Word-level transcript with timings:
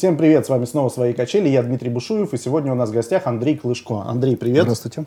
Всем 0.00 0.16
привет, 0.16 0.46
с 0.46 0.48
вами 0.48 0.64
снова 0.64 0.88
«Свои 0.88 1.12
качели», 1.12 1.50
я 1.50 1.62
Дмитрий 1.62 1.90
Бушуев, 1.90 2.32
и 2.32 2.38
сегодня 2.38 2.72
у 2.72 2.74
нас 2.74 2.88
в 2.88 2.92
гостях 2.94 3.26
Андрей 3.26 3.58
Клышко. 3.58 4.00
Андрей, 4.00 4.34
привет. 4.34 4.62
Здравствуйте. 4.62 5.04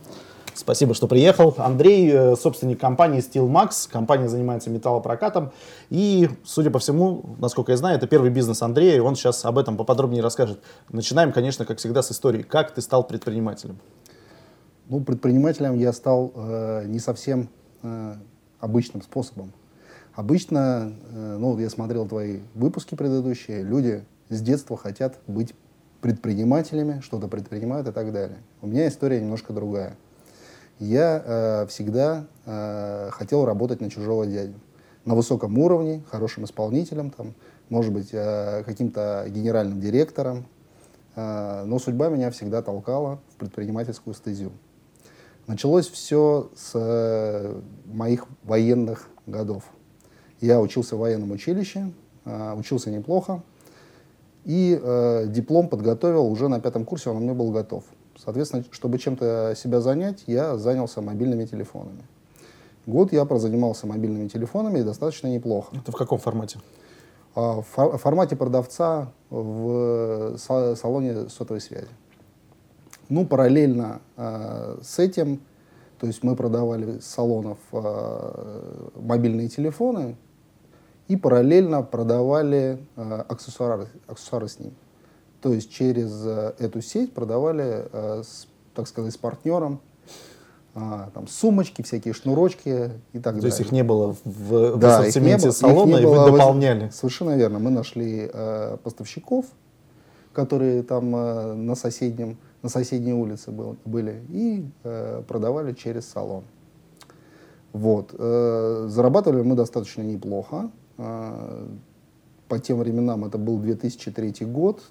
Спасибо, 0.54 0.94
что 0.94 1.08
приехал. 1.08 1.52
Андрей, 1.58 2.12
э, 2.14 2.36
собственник 2.36 2.80
компании 2.80 3.20
SteelMax. 3.20 3.90
Компания 3.92 4.28
занимается 4.28 4.70
металлопрокатом. 4.70 5.52
И, 5.90 6.30
судя 6.44 6.70
по 6.70 6.78
всему, 6.78 7.26
насколько 7.40 7.72
я 7.72 7.78
знаю, 7.78 7.98
это 7.98 8.06
первый 8.06 8.30
бизнес 8.30 8.62
Андрея, 8.62 8.98
и 8.98 9.00
он 9.00 9.16
сейчас 9.16 9.44
об 9.46 9.58
этом 9.58 9.78
поподробнее 9.78 10.22
расскажет. 10.22 10.60
Начинаем, 10.92 11.32
конечно, 11.32 11.66
как 11.66 11.80
всегда, 11.80 12.04
с 12.04 12.12
истории. 12.12 12.44
Как 12.44 12.72
ты 12.76 12.82
стал 12.84 13.04
предпринимателем? 13.04 13.80
Ну, 14.90 15.04
предпринимателем 15.04 15.76
я 15.76 15.92
стал 15.92 16.32
э, 16.36 16.84
не 16.86 17.00
совсем 17.00 17.50
э, 17.82 18.14
обычным 18.60 19.02
способом. 19.02 19.54
Обычно, 20.14 20.94
э, 21.12 21.38
ну, 21.40 21.58
я 21.58 21.72
смотрел 21.72 22.08
твои 22.08 22.42
выпуски 22.54 22.94
предыдущие, 22.94 23.64
люди 23.64 24.04
с 24.34 24.42
детства 24.42 24.78
хотят 24.78 25.20
быть 25.28 25.54
предпринимателями, 26.02 27.00
что-то 27.02 27.28
предпринимают 27.28 27.88
и 27.88 27.92
так 27.92 28.12
далее. 28.12 28.40
У 28.62 28.68
меня 28.68 28.88
история 28.88 29.22
немножко 29.22 29.54
другая. 29.54 29.96
Я 30.80 31.24
э, 31.26 31.68
всегда 31.68 32.26
э, 32.46 33.10
хотел 33.12 33.46
работать 33.46 33.80
на 33.80 33.90
чужого 33.90 34.26
дядю. 34.26 34.56
На 35.06 35.16
высоком 35.16 35.58
уровне, 35.58 36.04
хорошим 36.10 36.46
исполнителем, 36.46 37.10
там, 37.10 37.34
может 37.70 37.94
быть, 37.94 38.10
э, 38.12 38.64
каким-то 38.66 39.26
генеральным 39.30 39.80
директором. 39.80 40.46
Э, 41.16 41.64
но 41.66 41.80
судьба 41.80 42.10
меня 42.10 42.32
всегда 42.32 42.62
толкала 42.62 43.20
в 43.34 43.36
предпринимательскую 43.38 44.14
стезю. 44.14 44.52
Началось 45.48 45.90
все 45.90 46.50
с 46.56 46.72
э, 46.74 47.62
моих 47.86 48.26
военных 48.44 49.10
годов. 49.26 49.64
Я 50.42 50.60
учился 50.60 50.96
в 50.96 51.00
военном 51.00 51.32
училище, 51.32 51.92
э, 52.26 52.54
учился 52.58 52.92
неплохо, 52.92 53.42
и 54.46 54.80
э, 54.82 55.26
диплом 55.28 55.70
подготовил 55.70 56.26
уже 56.26 56.48
на 56.48 56.60
пятом 56.60 56.86
курсе, 56.86 57.10
он 57.10 57.18
у 57.18 57.20
меня 57.20 57.34
был 57.34 57.52
готов. 57.52 57.84
Соответственно, 58.18 58.64
чтобы 58.72 58.98
чем-то 58.98 59.54
себя 59.56 59.82
занять, 59.82 60.24
я 60.28 60.58
занялся 60.58 61.02
мобильными 61.02 61.46
телефонами. 61.46 62.04
Год 62.86 63.14
я 63.14 63.26
прозанимался 63.26 63.88
мобильными 63.88 64.28
телефонами 64.28 64.80
и 64.80 64.84
достаточно 64.84 65.28
неплохо. 65.28 65.76
Это 65.76 65.92
в 65.92 65.96
каком 65.96 66.20
формате? 66.20 66.60
А, 67.36 67.62
в 67.62 67.98
формате 67.98 68.36
продавца 68.36 69.12
в 69.30 70.38
салоне 70.38 71.30
сотовой 71.30 71.62
связи. 71.62 71.88
Ну, 73.10 73.26
параллельно 73.26 74.02
э, 74.18 74.78
с 74.82 75.00
этим, 75.00 75.42
то 76.00 76.08
есть 76.08 76.24
мы 76.24 76.36
продавали 76.36 77.00
с 77.00 77.06
салонов 77.06 77.58
э, 77.72 78.90
мобильные 78.96 79.50
телефоны, 79.50 80.16
и 81.08 81.18
параллельно 81.18 81.84
продавали 81.84 82.80
э, 82.96 83.24
аксессуары, 83.28 83.88
аксессуары 84.08 84.48
с 84.48 84.60
ним. 84.60 84.74
То 85.42 85.54
есть 85.54 85.72
через 85.72 86.24
э, 86.26 86.54
эту 86.60 86.82
сеть 86.82 87.14
продавали, 87.14 87.86
э, 87.92 88.24
с, 88.24 88.48
так 88.74 88.88
сказать, 88.88 89.14
с 89.14 89.18
партнером 89.18 89.82
э, 90.76 90.80
там, 91.14 91.28
сумочки, 91.28 91.82
всякие 91.82 92.14
шнурочки 92.14 92.92
и 93.12 93.20
так 93.20 93.36
То 93.36 93.42
далее. 93.42 93.42
То 93.42 93.48
есть 93.48 93.60
их 93.60 93.72
не 93.72 93.84
было 93.84 94.16
в, 94.24 94.78
да, 94.78 95.00
в 95.00 95.02
ассортименте 95.02 95.52
салона, 95.52 95.98
и 95.98 96.06
вы 96.06 96.16
дополняли? 96.32 96.90
Совершенно 96.90 97.36
верно. 97.36 97.60
Мы 97.60 97.70
нашли 97.72 98.30
э, 98.32 98.78
поставщиков, 98.82 99.46
которые 100.32 100.84
там 100.84 101.14
э, 101.16 101.54
на, 101.54 101.76
соседнем, 101.76 102.38
на 102.62 102.70
соседней 102.70 103.14
улице 103.14 103.52
был, 103.52 103.76
были, 103.84 104.24
и 104.30 104.66
э, 104.84 105.24
продавали 105.28 105.74
через 105.74 106.08
салон. 106.08 106.46
Вот. 107.74 108.16
Э, 108.18 108.86
зарабатывали 108.88 109.42
мы 109.42 109.56
достаточно 109.56 110.04
неплохо. 110.04 110.72
А, 110.98 111.68
по 112.48 112.60
тем 112.60 112.80
временам 112.80 113.26
это 113.26 113.38
был 113.38 113.58
2003 113.58 114.46
год, 114.46 114.82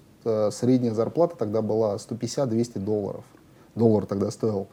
средняя 0.51 0.93
зарплата 0.93 1.35
тогда 1.37 1.61
была 1.61 1.95
150-200 1.95 2.79
долларов. 2.79 3.23
Доллар 3.75 4.05
тогда 4.05 4.31
стоил 4.31 4.67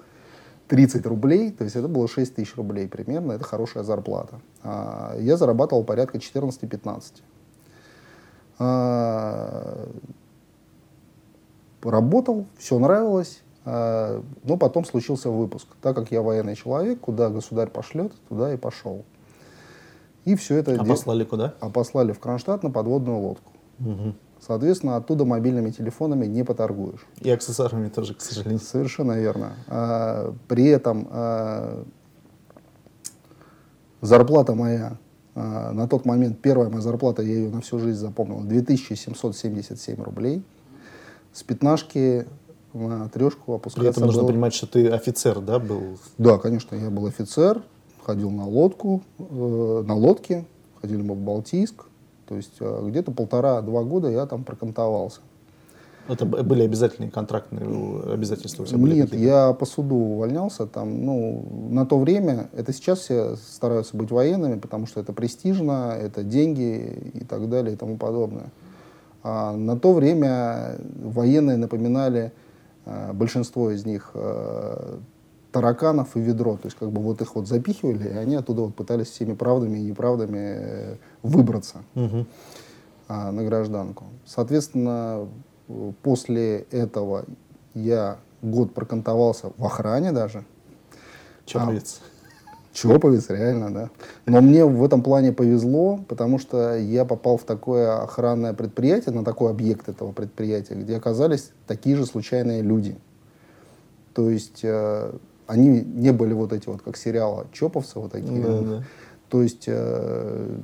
30 0.69 1.05
рублей, 1.07 1.51
то 1.51 1.65
есть 1.65 1.75
это 1.75 1.89
было 1.89 2.07
6 2.07 2.35
тысяч 2.35 2.55
рублей 2.57 2.87
примерно, 2.87 3.33
это 3.33 3.45
хорошая 3.45 3.83
зарплата. 3.83 4.41
А, 4.63 5.17
я 5.19 5.37
зарабатывал 5.37 5.83
порядка 5.85 6.19
14-15. 6.19 7.23
А, 8.61 9.89
работал, 11.83 12.47
все 12.59 12.79
нравилось, 12.79 13.43
но 13.65 14.57
потом 14.59 14.85
случился 14.85 15.31
выпуск. 15.31 15.67
Так 15.83 15.95
как 15.97 16.11
я 16.11 16.23
военный 16.23 16.57
человек, 16.57 17.01
куда 17.01 17.29
государь 17.29 17.69
пошлет, 17.69 18.13
туда 18.29 18.53
и 18.55 18.57
пошел. 18.57 19.05
И 20.25 20.35
все 20.35 20.57
это... 20.57 20.75
А 20.75 20.85
послали 20.85 21.25
куда? 21.25 21.55
А 21.61 21.71
послали 21.71 22.13
в 22.13 22.21
Кронштадт 22.21 22.63
на 22.63 22.71
подводную 22.71 23.19
лодку. 23.19 23.53
Угу. 23.81 24.15
Соответственно, 24.41 24.97
оттуда 24.97 25.25
мобильными 25.25 25.71
телефонами 25.71 26.27
не 26.27 26.45
поторгуешь. 26.45 27.07
И 27.21 27.31
аксессуарами 27.31 27.89
тоже, 27.89 28.15
к 28.15 28.21
сожалению. 28.21 28.61
Совершенно 28.61 29.13
верно. 29.13 29.53
А, 29.69 30.35
при 30.49 30.67
этом 30.67 31.09
а, 31.11 31.85
зарплата 34.01 34.55
моя, 34.55 34.97
а, 35.35 35.73
на 35.73 35.87
тот 35.87 36.07
момент 36.07 36.41
первая 36.41 36.71
моя 36.71 36.81
зарплата, 36.81 37.23
я 37.23 37.35
ее 37.35 37.51
на 37.51 37.61
всю 37.61 37.79
жизнь 37.79 37.99
запомнил, 37.99 38.41
2777 38.41 40.03
рублей. 40.03 40.43
С 41.33 41.43
пятнашки 41.43 42.27
на 42.73 43.09
трешку 43.09 43.55
опускаться 43.55 43.81
При 43.81 43.91
этом 43.91 44.07
нужно 44.07 44.23
было... 44.23 44.29
понимать, 44.31 44.55
что 44.55 44.67
ты 44.67 44.89
офицер, 44.89 45.41
да, 45.41 45.59
был? 45.59 45.99
Да, 46.17 46.39
конечно, 46.39 46.75
я 46.77 46.89
был 46.91 47.07
офицер 47.07 47.63
ходил 48.10 48.31
на 48.31 48.47
лодку, 48.47 49.03
э, 49.19 49.84
на 49.87 49.94
лодке, 49.94 50.44
ходили 50.81 51.03
мы 51.03 51.15
в 51.15 51.21
Балтийск. 51.21 51.84
То 52.26 52.37
есть 52.37 52.56
э, 52.60 52.87
где-то 52.88 53.12
полтора-два 53.12 53.84
года 53.84 54.09
я 54.09 54.26
там 54.26 54.43
прокантовался. 54.43 55.21
Это 56.09 56.26
были 56.26 56.65
обязательные 56.65 57.10
контрактные 57.10 57.62
обязательства? 58.12 58.65
У 58.65 58.76
Нет, 58.78 59.15
я 59.15 59.53
по 59.53 59.65
суду 59.65 59.94
увольнялся. 59.94 60.66
Там, 60.66 61.04
ну, 61.04 61.44
на 61.71 61.87
то 61.87 62.00
время, 62.00 62.48
это 62.53 62.72
сейчас 62.72 63.00
все 63.00 63.37
стараются 63.37 63.97
быть 63.97 64.10
военными, 64.10 64.59
потому 64.59 64.87
что 64.87 64.98
это 64.98 65.12
престижно, 65.12 65.97
это 65.97 66.25
деньги 66.25 67.12
и 67.15 67.25
так 67.25 67.48
далее 67.48 67.75
и 67.75 67.77
тому 67.77 67.97
подобное. 67.97 68.50
А 69.22 69.53
на 69.53 69.78
то 69.78 69.92
время 69.92 70.78
военные 71.00 71.59
напоминали, 71.59 72.32
э, 72.87 73.12
большинство 73.12 73.71
из 73.71 73.87
них, 73.87 74.10
э, 74.15 74.98
тараканов 75.53 76.16
и 76.16 76.21
ведро. 76.21 76.56
То 76.56 76.66
есть 76.66 76.77
как 76.77 76.91
бы 76.91 77.00
вот 77.00 77.21
их 77.21 77.34
вот 77.34 77.49
запихивали, 77.49 78.09
и 78.09 78.16
они 78.16 78.37
оттуда 78.37 78.62
вот 78.62 78.75
пытались 78.75 79.09
всеми 79.09 79.34
правдами 79.34 79.78
и 79.78 79.83
неправдами 79.83 80.38
э, 80.38 80.97
выбраться 81.22 81.78
угу. 81.94 82.27
а, 83.09 83.33
на 83.33 83.44
гражданку. 83.44 84.05
Соответственно, 84.25 85.28
после 86.03 86.66
этого 86.71 87.25
я 87.75 88.19
год 88.43 88.72
прокантовался 88.75 89.53
в 89.56 89.65
охране 89.65 90.12
даже. 90.12 90.44
Чоповец. 91.44 92.00
А, 92.00 92.77
чоповец, 92.77 93.28
реально, 93.28 93.72
да. 93.72 93.91
Но 94.27 94.41
мне 94.41 94.65
в 94.65 94.84
этом 94.84 95.03
плане 95.03 95.33
повезло, 95.33 95.99
потому 96.09 96.39
что 96.39 96.77
я 96.77 97.05
попал 97.05 97.37
в 97.37 97.44
такое 97.44 98.03
охранное 98.03 98.53
предприятие, 98.53 99.15
на 99.15 99.25
такой 99.25 99.50
объект 99.50 99.89
этого 99.89 100.12
предприятия, 100.12 100.75
где 100.75 100.97
оказались 100.97 101.50
такие 101.66 101.97
же 101.97 102.06
случайные 102.06 102.62
люди. 102.62 102.97
То 104.15 104.31
есть 104.31 104.60
э, 104.62 105.12
они 105.50 105.81
не 105.81 106.12
были 106.12 106.33
вот 106.33 106.53
эти 106.53 106.69
вот, 106.69 106.81
как 106.81 106.97
сериалы 106.97 107.47
Чоповцы 107.53 107.99
вот 107.99 108.12
такие. 108.12 108.41
Да, 108.41 108.61
да. 108.61 108.84
То 109.28 109.43
есть 109.43 109.65
э, 109.66 110.59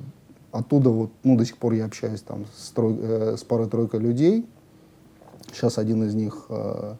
оттуда 0.52 0.90
вот, 0.90 1.10
ну, 1.24 1.36
до 1.36 1.44
сих 1.44 1.56
пор 1.58 1.72
я 1.72 1.86
общаюсь 1.86 2.20
там 2.22 2.46
с, 2.56 2.70
трой, 2.70 2.96
э, 3.00 3.36
с 3.36 3.42
парой-тройкой 3.42 3.98
людей. 3.98 4.46
Сейчас 5.52 5.78
один 5.78 6.04
из 6.04 6.14
них 6.14 6.46
э, 6.50 6.94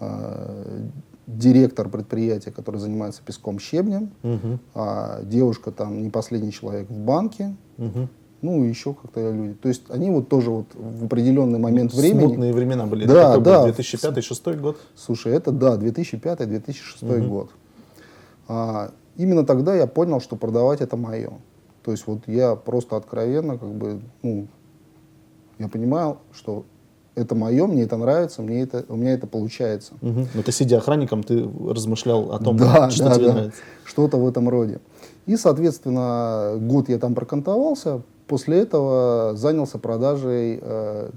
э, 0.00 0.86
директор 1.26 1.88
предприятия, 1.88 2.50
который 2.50 2.80
занимается 2.80 3.22
песком 3.24 3.58
щебнем, 3.58 4.10
угу. 4.22 4.58
а 4.74 5.22
девушка 5.22 5.72
там 5.72 6.02
не 6.02 6.10
последний 6.10 6.52
человек 6.52 6.90
в 6.90 6.98
банке. 6.98 7.56
Угу 7.78 8.08
ну, 8.42 8.64
еще 8.64 8.94
как-то 8.94 9.30
люди. 9.30 9.54
То 9.54 9.68
есть 9.68 9.82
они 9.88 10.10
вот 10.10 10.28
тоже 10.28 10.50
вот 10.50 10.66
в 10.74 11.06
определенный 11.06 11.58
момент 11.58 11.92
ну, 11.94 12.00
времени... 12.00 12.26
Смутные 12.26 12.52
времена 12.52 12.86
были. 12.86 13.06
Да, 13.06 13.32
это 13.34 13.40
да. 13.40 13.68
2005-2006 13.68 14.60
год? 14.60 14.78
Слушай, 14.94 15.32
это 15.32 15.52
да, 15.52 15.76
2005-2006 15.76 16.74
угу. 17.02 17.28
год. 17.28 17.50
А, 18.48 18.92
именно 19.16 19.44
тогда 19.44 19.74
я 19.74 19.86
понял, 19.86 20.20
что 20.20 20.36
продавать 20.36 20.80
это 20.80 20.96
мое. 20.96 21.32
То 21.84 21.92
есть 21.92 22.06
вот 22.06 22.20
я 22.26 22.56
просто 22.56 22.96
откровенно 22.96 23.58
как 23.58 23.72
бы, 23.72 24.00
ну, 24.22 24.48
я 25.58 25.68
понимаю, 25.68 26.18
что 26.32 26.64
это 27.14 27.34
мое, 27.34 27.66
мне 27.66 27.82
это 27.82 27.96
нравится, 27.96 28.42
мне 28.42 28.60
это, 28.60 28.84
у 28.88 28.96
меня 28.96 29.14
это 29.14 29.26
получается. 29.26 29.94
Угу. 30.02 30.26
Но 30.34 30.42
ты 30.42 30.52
сидя 30.52 30.78
охранником, 30.78 31.22
ты 31.22 31.48
размышлял 31.66 32.32
о 32.32 32.38
том, 32.38 32.56
да, 32.58 32.90
что 32.90 33.04
да, 33.04 33.14
тебе 33.14 33.26
да. 33.26 33.32
нравится. 33.32 33.60
Что-то 33.84 34.18
в 34.18 34.28
этом 34.28 34.48
роде. 34.48 34.80
И, 35.24 35.36
соответственно, 35.36 36.56
год 36.60 36.88
я 36.88 36.98
там 36.98 37.14
прокантовался, 37.14 38.02
После 38.26 38.60
этого 38.60 39.36
занялся 39.36 39.78
продажей, 39.78 40.58
э, 40.60 41.10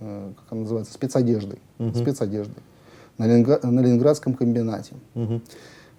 э, 0.00 0.32
как 0.36 0.52
она 0.52 0.60
называется, 0.62 0.92
спецодеждой. 0.92 1.60
Угу. 1.78 1.94
спецодеждой 1.94 2.62
на, 3.18 3.26
Ленинг... 3.26 3.62
на 3.62 3.80
Ленинградском 3.80 4.34
комбинате. 4.34 4.94
Угу. 5.14 5.40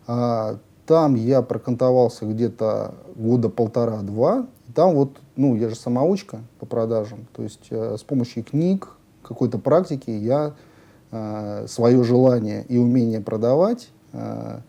А, 0.07 0.57
там 0.85 1.15
я 1.15 1.41
прокантовался 1.41 2.25
где-то 2.25 2.95
года 3.15 3.49
полтора-два. 3.49 4.47
Там 4.75 4.95
вот, 4.95 5.19
ну, 5.35 5.55
я 5.55 5.69
же 5.69 5.75
самоучка 5.75 6.41
по 6.59 6.65
продажам. 6.65 7.27
То 7.33 7.43
есть 7.43 7.67
э, 7.69 7.95
с 7.97 8.03
помощью 8.03 8.43
книг, 8.43 8.89
какой-то 9.21 9.59
практики 9.59 10.09
я 10.09 10.53
э, 11.11 11.67
свое 11.67 12.03
желание 12.03 12.65
и 12.67 12.77
умение 12.77 13.21
продавать, 13.21 13.89
э, 14.13 14.59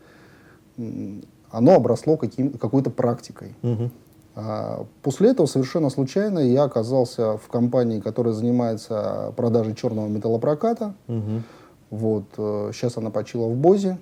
оно 1.51 1.73
обросло 1.73 2.17
каким, 2.17 2.51
какой-то 2.51 2.91
практикой. 2.91 3.55
Мгм. 3.61 3.91
А, 4.35 4.85
После 5.01 5.29
этого 5.31 5.47
совершенно 5.47 5.89
случайно 5.89 6.39
я 6.39 6.63
оказался 6.63 7.37
в 7.37 7.47
компании, 7.47 7.99
которая 7.99 8.33
занимается 8.33 9.33
продажей 9.37 9.75
черного 9.75 10.07
металлопроката. 10.07 10.93
Мгм. 11.07 11.43
Вот, 11.89 12.25
э, 12.37 12.71
сейчас 12.73 12.97
она 12.97 13.09
почила 13.11 13.47
в 13.47 13.55
Бозе. 13.55 13.97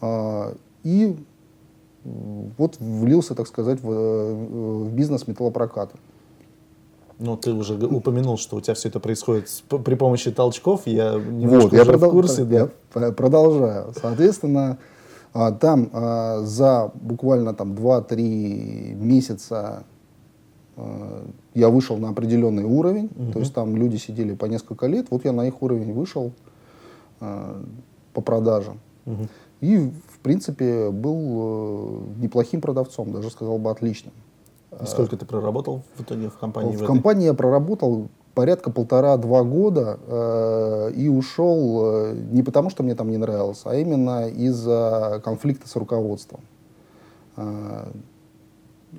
А, 0.00 0.54
И 0.84 1.16
вот 2.58 2.76
влился, 2.80 3.36
так 3.36 3.46
сказать, 3.46 3.80
в, 3.80 3.88
э, 3.90 4.32
в 4.34 4.92
бизнес 4.92 5.28
металлопроката. 5.28 5.94
Ну, 7.20 7.36
ты 7.36 7.52
уже 7.52 7.74
упомянул, 7.86 8.36
что 8.36 8.56
у 8.56 8.60
тебя 8.60 8.74
все 8.74 8.88
это 8.88 8.98
происходит 8.98 9.48
с- 9.48 9.60
при 9.60 9.94
помощи 9.94 10.32
толчков. 10.32 10.82
Я 10.88 11.12
немножко 11.14 11.68
Вот, 11.68 11.72
я, 11.72 11.82
уже 11.82 11.92
в 11.92 11.94
продол- 12.02 12.10
курсе. 12.10 12.42
я 12.50 12.68
Да. 12.94 13.12
продолжаю. 13.12 13.92
Соответственно, 14.00 14.78
там 15.32 15.88
а, 15.92 16.40
за 16.42 16.90
буквально 16.94 17.54
там 17.54 17.72
2-3 17.72 18.94
месяца 18.94 19.84
а, 20.76 21.26
я 21.54 21.68
вышел 21.68 21.96
на 21.96 22.10
определенный 22.10 22.64
уровень. 22.64 23.08
То 23.32 23.38
есть 23.38 23.54
там 23.54 23.76
люди 23.76 23.96
сидели 23.96 24.34
по 24.34 24.46
несколько 24.46 24.86
лет. 24.86 25.06
Вот 25.10 25.24
я 25.24 25.32
на 25.32 25.46
их 25.46 25.62
уровень 25.62 25.92
вышел 25.92 26.32
а, 27.20 27.62
по 28.12 28.20
продажам. 28.20 28.80
Мгм. 29.04 29.28
И, 29.60 29.78
в 29.78 30.18
принципе, 30.22 30.90
был 30.90 31.16
э, 32.18 32.20
неплохим 32.22 32.60
продавцом, 32.60 33.12
даже 33.12 33.30
сказал 33.30 33.58
бы 33.58 33.70
отличным. 33.70 34.12
И 34.80 34.86
сколько 34.86 35.16
ты 35.16 35.24
проработал 35.24 35.82
в 35.96 36.02
итоге 36.02 36.30
в 36.30 36.36
компании? 36.36 36.72
В 36.72 36.76
этой? 36.76 36.86
компании 36.86 37.24
я 37.26 37.34
проработал 37.34 38.08
порядка 38.34 38.70
полтора-два 38.70 39.42
года 39.44 39.98
э, 40.06 40.92
и 40.96 41.08
ушел 41.08 41.80
э, 41.82 42.14
не 42.30 42.42
потому, 42.42 42.70
что 42.70 42.82
мне 42.82 42.94
там 42.94 43.10
не 43.10 43.18
нравилось, 43.18 43.62
а 43.64 43.74
именно 43.76 44.28
из-за 44.28 45.20
конфликта 45.24 45.68
с 45.68 45.76
руководством. 45.76 46.40
Э, 47.36 47.86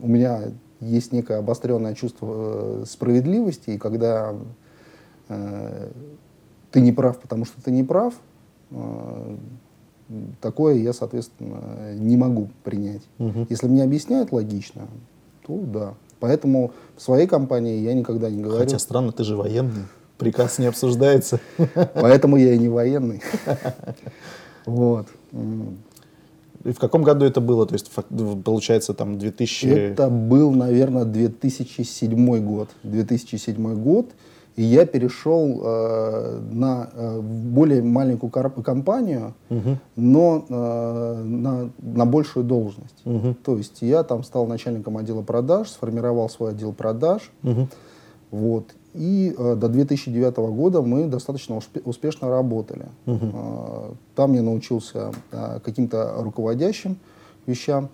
у 0.01 0.07
меня 0.07 0.41
есть 0.79 1.11
некое 1.11 1.39
обостренное 1.39 1.93
чувство 1.93 2.81
э, 2.81 2.83
справедливости, 2.87 3.71
и 3.71 3.77
когда 3.77 4.35
э, 5.29 5.89
ты 6.71 6.81
не 6.81 6.91
прав, 6.91 7.19
потому 7.19 7.45
что 7.45 7.61
ты 7.61 7.71
не 7.71 7.83
прав, 7.83 8.13
э, 8.71 9.37
такое 10.41 10.75
я, 10.75 10.93
соответственно, 10.93 11.93
не 11.95 12.17
могу 12.17 12.49
принять. 12.63 13.03
Мгм. 13.17 13.47
Если 13.49 13.67
мне 13.67 13.83
объясняют 13.83 14.31
логично, 14.31 14.83
то 15.45 15.57
да. 15.57 15.93
Поэтому 16.23 16.71
в 16.95 17.01
своей 17.01 17.27
компании 17.27 17.81
я 17.81 17.93
никогда 17.93 18.29
не 18.29 18.41
говорю. 18.41 18.63
Хотя 18.63 18.79
странно, 18.79 19.11
ты 19.11 19.25
же 19.25 19.35
военный. 19.35 19.83
Приказ 20.17 20.57
не 20.57 20.67
обсуждается. 20.67 21.41
Поэтому 21.95 22.37
я 22.37 22.53
и 22.53 22.57
не 22.57 22.69
военный. 22.69 23.21
Вот. 24.65 25.07
И 26.63 26.71
в 26.71 26.79
каком 26.79 27.03
году 27.03 27.25
это 27.25 27.41
было? 27.41 27.65
То 27.65 27.73
есть, 27.73 27.91
получается, 28.45 28.93
там 28.93 29.19
2000... 29.19 29.65
Это 29.65 30.09
был, 30.09 30.51
наверное, 30.51 31.03
2007 31.03 32.39
год. 32.39 32.69
2007 32.83 33.83
год. 33.83 34.05
И 34.55 34.61
я 34.63 34.85
перешел 34.85 35.61
э, 35.63 36.39
на 36.51 36.89
э, 36.93 37.19
более 37.21 37.81
маленькую 37.81 38.29
компанию, 38.29 39.33
Мгм. 39.49 39.79
но 39.95 40.45
э, 40.47 41.23
на, 41.23 41.69
на 41.81 42.05
большую 42.05 42.43
должность. 42.43 43.01
Мгм. 43.05 43.33
То 43.43 43.57
есть 43.57 43.81
я 43.81 44.03
там 44.03 44.23
стал 44.23 44.45
начальником 44.45 44.97
отдела 44.97 45.23
продаж, 45.23 45.69
сформировал 45.71 46.29
свой 46.29 46.51
отдел 46.51 46.71
продаж. 46.71 47.31
Мгм. 47.41 47.67
Вот. 48.29 48.65
И 48.93 49.33
э, 49.35 49.55
до 49.55 49.69
2009 49.69 50.37
года 50.37 50.83
мы 50.83 51.07
достаточно 51.07 51.55
успе- 51.55 51.81
успешно 51.83 52.29
работали. 52.29 52.85
Э, 53.07 53.91
там 54.15 54.33
я 54.33 54.43
научился 54.43 55.11
э, 55.31 55.59
каким-то 55.65 56.13
руководящим 56.19 56.97
вещам. 57.47 57.89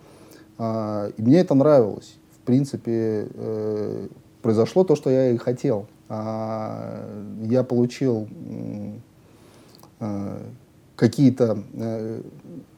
Э, 0.58 1.12
и 1.16 1.22
мне 1.22 1.40
это 1.40 1.56
нравилось. 1.56 2.18
В 2.36 2.46
принципе, 2.46 3.28
э, 3.34 4.08
произошло 4.42 4.84
то, 4.84 4.96
что 4.98 5.10
я 5.10 5.32
и 5.32 5.38
хотел. 5.38 5.86
А, 6.10 7.08
я 7.44 7.64
получил 7.64 8.28
э, 10.00 10.38
какие-то 10.96 11.64
э, 11.74 12.22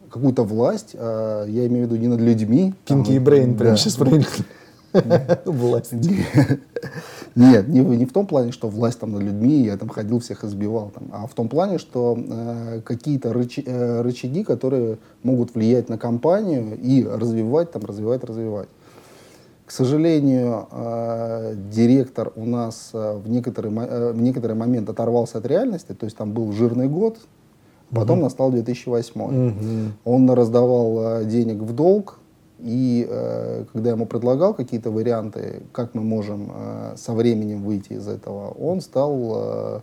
какую-то 0.09 0.43
власть, 0.43 0.95
а, 0.95 1.45
я 1.45 1.65
имею 1.67 1.87
в 1.87 1.89
виду 1.89 2.01
не 2.01 2.07
над 2.07 2.19
людьми. 2.19 2.73
Пинки 2.85 3.11
и 3.11 3.19
Брейн 3.19 3.55
прямо 3.55 3.71
да. 3.71 3.77
сейчас 3.77 3.95
проникли. 3.95 4.45
Власть. 5.45 5.93
Нет, 7.35 7.69
не, 7.69 7.79
не 7.79 8.05
в 8.05 8.11
том 8.11 8.27
плане, 8.27 8.51
что 8.51 8.67
власть 8.67 8.99
там 8.99 9.13
над 9.13 9.23
людьми, 9.23 9.63
я 9.63 9.77
там 9.77 9.87
ходил, 9.87 10.19
всех 10.19 10.43
избивал, 10.43 10.91
там, 10.93 11.03
а 11.13 11.27
в 11.27 11.33
том 11.33 11.47
плане, 11.47 11.77
что 11.77 12.17
э, 12.17 12.81
какие-то 12.83 13.29
рыча- 13.31 13.63
э, 13.65 14.01
рычаги, 14.01 14.43
которые 14.43 14.97
могут 15.23 15.55
влиять 15.55 15.87
на 15.87 15.97
компанию 15.97 16.77
и 16.77 17.05
развивать, 17.05 17.71
там, 17.71 17.85
развивать, 17.85 18.25
развивать. 18.25 18.67
К 19.71 19.73
сожалению, 19.73 20.67
э, 20.69 21.55
директор 21.71 22.33
у 22.35 22.45
нас 22.45 22.89
э, 22.91 23.15
в, 23.15 23.29
некоторый, 23.29 23.71
э, 23.73 24.11
в 24.11 24.21
некоторый 24.21 24.51
момент 24.51 24.89
оторвался 24.89 25.37
от 25.37 25.45
реальности, 25.45 25.93
то 25.93 26.03
есть 26.03 26.17
там 26.17 26.33
был 26.33 26.51
жирный 26.51 26.89
год, 26.89 27.19
потом 27.89 28.19
настал 28.19 28.51
2008. 28.51 29.21
Мгм. 29.21 29.93
Он 30.03 30.29
раздавал 30.31 31.21
э, 31.21 31.25
денег 31.25 31.59
в 31.59 31.73
долг, 31.73 32.19
и 32.59 33.07
э, 33.09 33.63
когда 33.71 33.91
я 33.91 33.95
ему 33.95 34.05
предлагал 34.05 34.53
какие-то 34.53 34.91
варианты, 34.91 35.63
как 35.71 35.95
мы 35.95 36.01
можем 36.01 36.51
э, 36.53 36.95
со 36.97 37.13
временем 37.13 37.63
выйти 37.63 37.93
из 37.93 38.09
этого, 38.09 38.49
он 38.49 38.81
стал, 38.81 39.81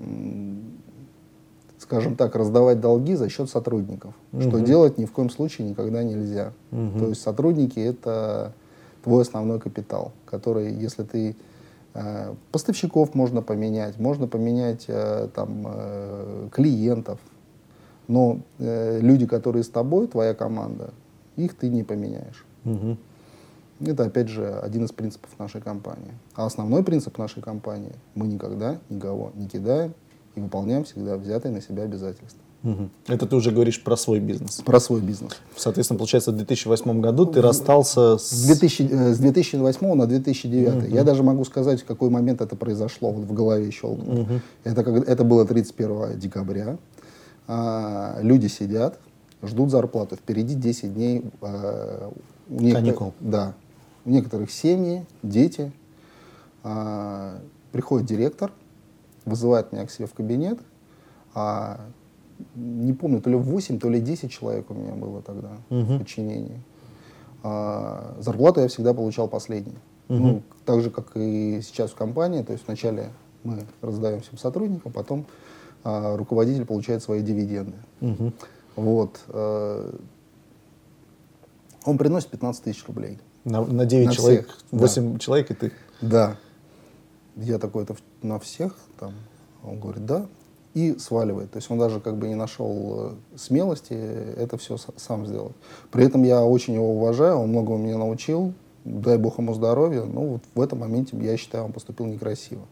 э, 0.00 0.06
скажем 1.78 2.16
так, 2.16 2.34
раздавать 2.34 2.80
долги 2.80 3.14
за 3.14 3.28
счет 3.28 3.48
сотрудников, 3.48 4.12
что 4.40 4.58
делать 4.58 4.98
ни 4.98 5.04
в 5.04 5.12
коем 5.12 5.30
случае 5.30 5.68
никогда 5.68 6.02
нельзя. 6.02 6.52
То 6.72 7.10
есть 7.10 7.22
сотрудники 7.22 7.78
это 7.78 8.54
твой 9.02 9.22
основной 9.22 9.60
капитал, 9.60 10.12
который, 10.26 10.72
если 10.72 11.02
ты 11.02 11.36
э, 11.94 12.34
поставщиков 12.52 13.14
можно 13.14 13.42
поменять, 13.42 13.98
можно 13.98 14.26
поменять 14.26 14.84
э, 14.88 15.28
там 15.34 15.64
э, 15.66 16.48
клиентов, 16.52 17.18
но 18.06 18.40
э, 18.58 19.00
люди, 19.00 19.26
которые 19.26 19.62
с 19.62 19.68
тобой, 19.68 20.06
твоя 20.06 20.34
команда, 20.34 20.92
их 21.36 21.54
ты 21.56 21.68
не 21.68 21.84
поменяешь. 21.84 22.44
Мгм. 22.64 22.98
Это, 23.80 24.06
опять 24.06 24.28
же, 24.28 24.58
один 24.58 24.86
из 24.86 24.92
принципов 24.92 25.30
нашей 25.38 25.60
компании. 25.60 26.12
А 26.34 26.46
основной 26.46 26.82
принцип 26.82 27.16
нашей 27.16 27.42
компании– 27.42 27.94
мы 28.16 28.26
никогда 28.26 28.78
никого 28.88 29.30
не 29.36 29.46
кидаем 29.46 29.94
и 30.34 30.40
выполняем 30.40 30.84
всегда 30.84 31.16
взятые 31.16 31.52
на 31.52 31.60
себя 31.60 31.84
обязательства. 31.84 32.42
Это 33.06 33.26
ты 33.26 33.36
уже 33.36 33.50
говоришь 33.50 33.82
про 33.82 33.96
свой 33.96 34.18
бизнес. 34.18 34.60
Про 34.64 34.80
свой 34.80 35.00
бизнес. 35.00 35.32
Соответственно, 35.56 35.98
получается, 35.98 36.32
в 36.32 36.36
2008 36.36 37.00
году 37.00 37.26
ты 37.26 37.40
расстался 37.40 38.18
С, 38.18 38.30
с... 38.30 38.46
2000, 38.46 38.82
э, 38.82 39.14
с 39.14 39.18
2008 39.18 39.94
на 39.94 40.06
2009. 40.06 40.90
Я 40.92 41.04
даже 41.04 41.22
могу 41.22 41.44
сказать, 41.44 41.80
в 41.82 41.84
какой 41.84 42.10
момент 42.10 42.40
это 42.40 42.56
произошло, 42.56 43.12
вот 43.12 43.24
в 43.24 43.32
голове 43.32 43.70
щелкнул. 43.70 44.26
Это, 44.64 44.82
как, 44.82 45.08
это 45.08 45.24
было 45.24 45.46
31 45.46 46.18
декабря. 46.18 46.78
А, 47.46 48.18
люди 48.20 48.48
сидят, 48.48 48.98
ждут 49.42 49.70
зарплату. 49.70 50.16
Впереди 50.16 50.54
10 50.54 50.94
дней 50.94 51.24
э, 51.40 52.10
у 52.50 52.58
Каникул. 52.58 53.14
Да. 53.20 53.54
У 54.04 54.10
некоторых 54.10 54.50
семьи, 54.50 55.06
дети. 55.22 55.72
А, 56.64 57.38
приходит 57.72 58.06
директор, 58.06 58.52
вызывает 59.24 59.72
меня 59.72 59.86
к 59.86 59.90
себе 59.90 60.06
в 60.06 60.12
кабинет. 60.12 60.58
А, 61.34 61.80
не 62.54 62.92
помню, 62.92 63.20
то 63.20 63.30
ли 63.30 63.36
8, 63.36 63.78
то 63.78 63.88
ли 63.88 64.00
10 64.00 64.30
человек 64.30 64.70
у 64.70 64.74
меня 64.74 64.94
было 64.94 65.22
тогда 65.22 65.50
в 65.70 65.98
подчинении. 65.98 66.62
А, 67.42 68.16
зарплату 68.20 68.60
я 68.60 68.68
всегда 68.68 68.94
получал 68.94 69.28
последней. 69.28 69.78
Ну, 70.08 70.42
так 70.64 70.80
же, 70.80 70.90
как 70.90 71.16
и 71.16 71.60
сейчас 71.62 71.90
в 71.90 71.94
компании. 71.94 72.42
То 72.42 72.52
есть 72.52 72.66
вначале 72.66 73.10
мы 73.44 73.64
раздаем 73.82 74.20
всем 74.20 74.38
сотрудникам, 74.38 74.92
потом 74.92 75.26
а, 75.84 76.16
руководитель 76.16 76.64
получает 76.64 77.02
свои 77.02 77.22
дивиденды. 77.22 77.76
Мгм. 78.00 78.32
Вот. 78.76 79.20
э, 79.28 79.96
он 81.84 81.98
приносит 81.98 82.28
15 82.28 82.62
тысяч 82.62 82.84
рублей. 82.86 83.18
На, 83.44 83.64
на 83.64 83.86
9 83.86 84.06
На 84.06 84.12
человек, 84.12 84.46
всех, 84.46 84.58
да. 84.70 84.78
8 84.78 85.18
человек, 85.18 85.50
и 85.50 85.54
ты. 85.54 85.72
Да. 86.00 86.36
Я 87.36 87.58
такой, 87.58 87.84
это 87.84 87.96
на 88.22 88.38
всех? 88.38 88.76
Там. 88.98 89.14
Он 89.64 89.80
говорит, 89.80 90.06
да. 90.06 90.26
И 90.74 90.96
сваливает. 90.98 91.50
То 91.50 91.58
есть 91.58 91.70
он 91.70 91.78
даже 91.78 92.00
как 92.00 92.16
бы 92.16 92.28
не 92.28 92.34
нашел 92.34 93.14
э, 93.32 93.36
смелости 93.36 93.94
это 93.94 94.58
все 94.58 94.76
сам 94.96 95.26
сделать. 95.26 95.54
При 95.90 96.04
этом 96.04 96.22
я 96.22 96.42
очень 96.42 96.74
его 96.74 96.92
уважаю, 96.92 97.38
он 97.38 97.48
многому 97.50 97.78
меня 97.78 97.98
научил. 97.98 98.52
Дай 98.84 99.18
бог 99.18 99.38
ему 99.38 99.54
здоровья. 99.54 100.04
Но 100.04 100.20
вот 100.22 100.42
в 100.54 100.60
этом 100.60 100.80
моменте, 100.80 101.16
я 101.20 101.36
считаю, 101.36 101.64
он 101.64 101.72
поступил 101.72 102.06
некрасиво. 102.06 102.62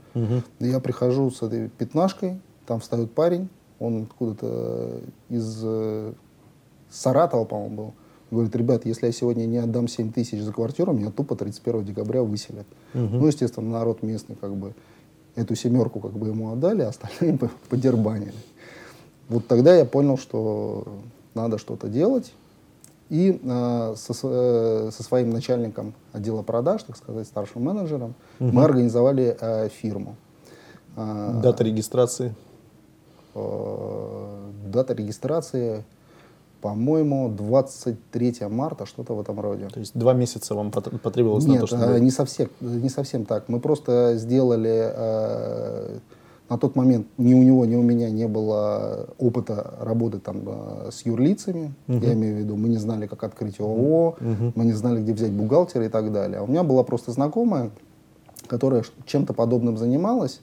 Я 0.60 0.80
прихожу 0.80 1.30
с 1.30 1.42
этой 1.42 1.68
пятнашкой, 1.68 2.40
там 2.66 2.80
встает 2.80 3.12
парень, 3.12 3.48
он 3.78 4.04
откуда-то 4.04 5.00
из 5.28 5.60
э, 5.62 6.12
Саратова, 6.90 7.44
по-моему, 7.44 7.76
был. 7.76 7.94
Говорит, 8.30 8.56
ребят, 8.56 8.86
если 8.86 9.06
я 9.06 9.12
сегодня 9.12 9.46
не 9.46 9.58
отдам 9.58 9.86
7 9.86 10.12
тысяч 10.12 10.40
за 10.40 10.52
квартиру, 10.52 10.92
меня 10.92 11.10
тупо 11.10 11.36
31 11.36 11.84
декабря 11.84 12.22
выселят. 12.22 12.66
Ну, 13.20 13.26
естественно, 13.26 13.70
народ 13.70 14.02
местный 14.02 14.34
как 14.34 14.54
бы 14.56 14.74
эту 15.36 15.54
семерку 15.54 16.00
как 16.00 16.12
бы 16.12 16.28
ему 16.28 16.52
отдали, 16.52 16.82
а 16.82 16.88
остальные 16.88 17.38
по- 17.38 17.50
подербанили. 17.68 18.34
Вот 19.28 19.46
тогда 19.46 19.74
я 19.76 19.84
понял, 19.84 20.18
что 20.18 20.84
надо 21.34 21.58
что-то 21.58 21.88
делать. 21.88 22.32
И 23.08 23.40
э, 23.40 23.94
со, 23.96 24.12
э, 24.24 24.90
со 24.92 25.02
своим 25.04 25.30
начальником 25.30 25.94
отдела 26.12 26.42
продаж, 26.42 26.82
так 26.82 26.96
сказать, 26.96 27.26
старшим 27.28 27.62
менеджером, 27.62 28.14
мы 28.40 28.64
организовали 28.64 29.36
э, 29.40 29.68
фирму. 29.68 30.16
А, 30.96 31.40
Дата 31.40 31.62
регистрации. 31.62 32.34
э, 33.34 34.50
дата 34.72 34.94
регистрации, 34.94 35.84
по-моему, 36.60 37.28
23 37.28 38.48
марта, 38.48 38.86
что-то 38.86 39.14
в 39.14 39.20
этом 39.20 39.40
роде. 39.40 39.68
То 39.68 39.80
есть 39.80 39.96
два 39.96 40.14
месяца 40.14 40.54
вам 40.54 40.70
пот- 40.70 41.00
потребовалось 41.00 41.44
на 41.46 41.52
Нет, 41.52 41.60
то, 41.60 41.66
чтобы... 41.66 41.84
э, 41.84 42.00
не 42.00 42.10
совсем, 42.10 42.48
не 42.60 42.88
совсем 42.88 43.24
так. 43.24 43.48
Мы 43.48 43.60
просто 43.60 44.16
сделали 44.16 44.92
э, 44.94 45.98
на 46.48 46.58
тот 46.58 46.76
момент 46.76 47.06
ни 47.18 47.34
у 47.34 47.42
него, 47.42 47.66
ни 47.66 47.76
у 47.76 47.82
меня 47.82 48.10
не 48.10 48.26
было 48.28 49.08
опыта 49.18 49.74
работы 49.80 50.18
там 50.18 50.42
э, 50.46 50.90
с 50.92 51.04
юрлицами. 51.04 51.74
Я 51.88 52.12
имею 52.14 52.36
в 52.36 52.38
виду, 52.38 52.56
мы 52.56 52.68
не 52.68 52.78
знали, 52.78 53.06
как 53.06 53.24
открыть 53.24 53.60
ООО, 53.60 54.16
мы 54.54 54.64
не 54.64 54.72
знали, 54.72 55.02
где 55.02 55.12
взять 55.12 55.32
бухгалтера 55.32 55.84
и 55.84 55.88
так 55.88 56.12
далее. 56.12 56.38
А 56.38 56.42
у 56.42 56.46
меня 56.46 56.62
была 56.62 56.82
просто 56.84 57.12
знакомая, 57.12 57.70
которая 58.46 58.84
чем-то 59.06 59.32
подобным 59.32 59.76
занималась, 59.76 60.40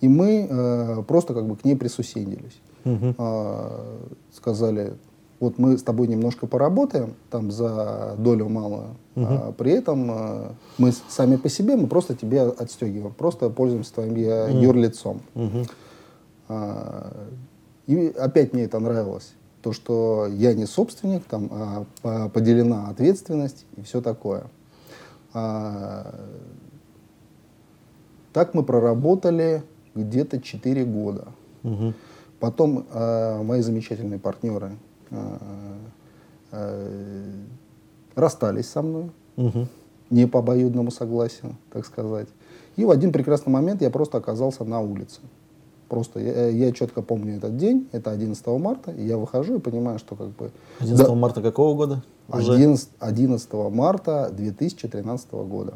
и 0.00 0.08
мы 0.08 0.46
э, 0.48 1.02
просто 1.06 1.34
как 1.34 1.46
бы 1.46 1.56
к 1.56 1.64
ней 1.64 1.76
присуседились. 1.76 2.60
А, 3.18 3.98
сказали, 4.32 4.94
вот 5.40 5.58
мы 5.58 5.76
с 5.76 5.82
тобой 5.82 6.08
немножко 6.08 6.46
поработаем 6.46 7.14
там 7.30 7.50
за 7.50 8.14
долю 8.18 8.48
малую, 8.48 8.96
а 9.16 9.52
при 9.52 9.72
этом 9.72 10.10
э, 10.10 10.50
мы 10.78 10.92
сами 11.08 11.36
по 11.36 11.48
себе, 11.48 11.76
мы 11.76 11.86
просто 11.86 12.14
тебе 12.14 12.42
отстегиваем, 12.42 13.12
просто 13.14 13.50
пользуемся 13.50 13.94
твоим 13.94 14.14
э, 14.14 14.50
юрлицом. 14.60 15.20
А, 16.48 17.12
и 17.86 18.08
опять 18.16 18.52
мне 18.52 18.64
это 18.64 18.78
нравилось. 18.78 19.34
То, 19.62 19.72
что 19.72 20.26
я 20.30 20.54
не 20.54 20.64
собственник, 20.66 21.24
там 21.24 21.48
а, 21.50 21.84
по- 22.02 22.28
поделена 22.28 22.88
ответственность 22.88 23.66
и 23.76 23.82
все 23.82 24.00
такое. 24.00 24.44
А, 25.34 26.14
так 28.32 28.54
мы 28.54 28.62
проработали 28.62 29.62
где-то 29.94 30.40
4 30.40 30.84
года. 30.84 31.28
Мгм. 31.62 31.94
Потом 32.38 32.86
э, 32.92 33.42
мои 33.42 33.62
замечательные 33.62 34.18
партнеры 34.18 34.72
расстались 38.14 38.68
со 38.68 38.82
мной, 38.82 39.10
Мгм. 39.36 39.68
не 40.10 40.26
по 40.26 40.38
обоюдному 40.40 40.90
согласию, 40.90 41.56
так 41.72 41.84
сказать. 41.86 42.28
И 42.76 42.84
в 42.84 42.90
один 42.90 43.12
прекрасный 43.12 43.50
момент 43.50 43.82
я 43.82 43.90
просто 43.90 44.18
оказался 44.18 44.64
на 44.64 44.80
улице. 44.80 45.20
Просто 45.88 46.18
я, 46.20 46.48
я 46.48 46.72
четко 46.72 47.00
помню 47.00 47.36
этот 47.36 47.56
день, 47.56 47.88
это 47.92 48.10
11 48.10 48.44
марта, 48.58 48.90
и 48.90 49.06
я 49.06 49.16
выхожу 49.18 49.56
и 49.56 49.60
понимаю, 49.60 49.98
что 49.98 50.16
как 50.16 50.28
бы... 50.28 50.50
11 50.80 51.06
Да, 51.06 51.14
марта 51.14 51.40
какого 51.42 51.76
года? 51.76 52.02
Уже? 52.28 52.54
11, 52.54 52.88
11 52.98 53.52
марта 53.70 54.30
2013 54.36 55.30
года. 55.32 55.74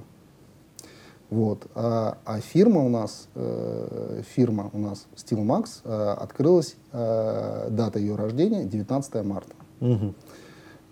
Вот. 1.31 1.67
А, 1.77 2.19
а 2.25 2.41
фирма 2.41 2.85
у 2.85 2.89
нас, 2.89 3.29
э, 3.37 4.23
фирма 4.35 4.69
у 4.73 4.79
нас 4.79 5.07
SteelMax 5.17 5.65
э, 5.85 6.15
открылась, 6.19 6.75
э, 6.93 7.69
дата 7.71 7.99
ее 8.01 8.17
рождения 8.17 8.65
19 8.65 9.23
марта. 9.23 9.53
Мгм. 9.79 10.15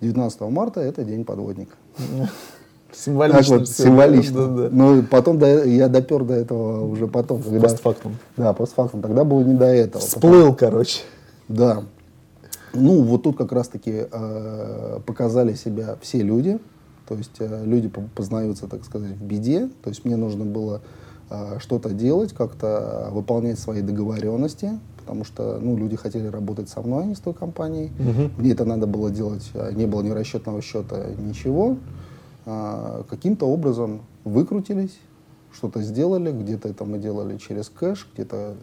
19 0.00 0.40
марта 0.42 0.80
это 0.80 1.04
день 1.04 1.25
подводника. 1.25 1.75
Символично. 2.92 3.42
Так 3.42 3.49
вот, 3.49 3.68
символично. 3.68 4.47
Да, 4.49 4.62
да. 4.62 4.68
Но 4.73 5.02
потом 5.02 5.38
до- 5.38 5.64
я 5.64 5.88
допер 5.88 6.25
до 6.25 6.35
этого 6.35 6.87
уже 6.87 7.07
потом. 7.07 7.42
Когда, 7.42 7.61
Постфактум. 7.61 8.16
Да, 8.37 8.52
постфактум. 8.54 9.02
Тогда 9.02 9.25
было 9.25 9.42
не 9.42 9.54
до 9.54 9.66
этого. 9.66 10.00
Всплыл, 10.00 10.54
короче. 10.54 11.00
Да. 11.49 11.83
Ну, 12.73 13.02
вот 13.02 13.25
тут 13.25 13.37
как 13.37 13.52
раз-таки 13.52 14.07
э, 14.11 15.00
показали 15.04 15.54
себя 15.54 15.97
все 16.00 16.23
люди. 16.23 16.59
То 17.09 17.15
есть 17.15 17.37
э, 17.38 17.65
люди 17.65 17.88
по- 17.88 18.03
познаются, 18.15 18.67
так 18.67 18.85
сказать, 18.85 19.12
в 19.12 19.25
беде. 19.25 19.71
То 19.83 19.88
есть 19.91 20.05
мне 20.05 20.17
нужно 20.17 20.45
было 20.45 20.83
э, 21.31 21.59
что-то 21.59 21.91
делать, 21.91 22.35
как-то 22.35 23.09
выполнять 23.11 23.59
свои 23.59 23.81
договоренности, 23.81 24.79
потому 24.99 25.25
что 25.25 25.59
ну, 25.61 25.77
люди 25.77 25.97
хотели 25.97 26.27
работать 26.27 26.69
со 26.69 26.83
мной, 26.83 27.05
а 27.05 27.07
не 27.07 27.15
с 27.15 27.21
той 27.21 27.33
компанией. 27.33 27.91
Мне 28.37 28.53
это 28.53 28.67
надо 28.67 28.87
было 28.87 29.11
делать, 29.11 29.50
э, 29.55 29.73
не 29.75 29.87
было 29.87 30.03
ни 30.03 30.11
расчетного 30.11 30.61
счета, 30.61 31.07
ничего. 31.17 31.79
А, 32.45 33.05
каким-то 33.09 33.47
образом 33.47 34.03
выкрутились, 34.25 34.99
что-то 35.53 35.83
сделали, 35.83 36.31
где-то 36.31 36.69
это 36.69 36.85
мы 36.85 36.99
делали 36.99 37.38
через 37.38 37.71
кэш, 37.71 38.07
где-то 38.15 38.55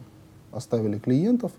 оставили 0.52 0.98
клиентов, 0.98 1.50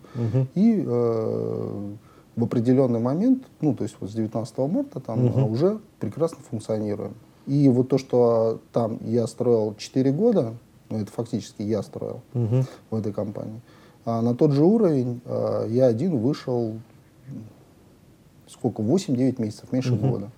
и 0.56 0.84
э, 0.86 1.92
в 2.38 2.44
определенный 2.44 3.00
момент, 3.00 3.44
ну, 3.62 3.74
то 3.74 3.84
есть 3.84 3.98
вот 4.00 4.12
с 4.12 4.14
19 4.14 4.58
марта 4.60 5.00
там 5.00 5.34
а, 5.36 5.44
уже 5.44 5.80
прекрасно 6.00 6.38
функционируем. 6.50 7.16
И 7.48 7.68
вот 7.68 7.90
то, 7.90 7.98
что 7.98 8.62
там 8.72 9.00
я 9.04 9.26
строил 9.26 9.74
4 9.76 10.12
года, 10.12 10.54
ну, 10.90 11.00
это 11.00 11.12
фактически 11.12 11.64
я 11.64 11.82
строил 11.82 12.22
в 12.92 12.96
этой 12.96 13.12
компании, 13.12 13.60
а 14.06 14.22
на 14.22 14.36
тот 14.36 14.52
же 14.52 14.64
уровень 14.64 15.20
э, 15.26 15.66
я 15.70 15.88
один 15.88 16.20
вышел, 16.20 16.78
сколько, 18.48 18.84
8-9 18.84 19.42
месяцев, 19.42 19.72
меньше 19.72 19.96
года. 19.96 20.30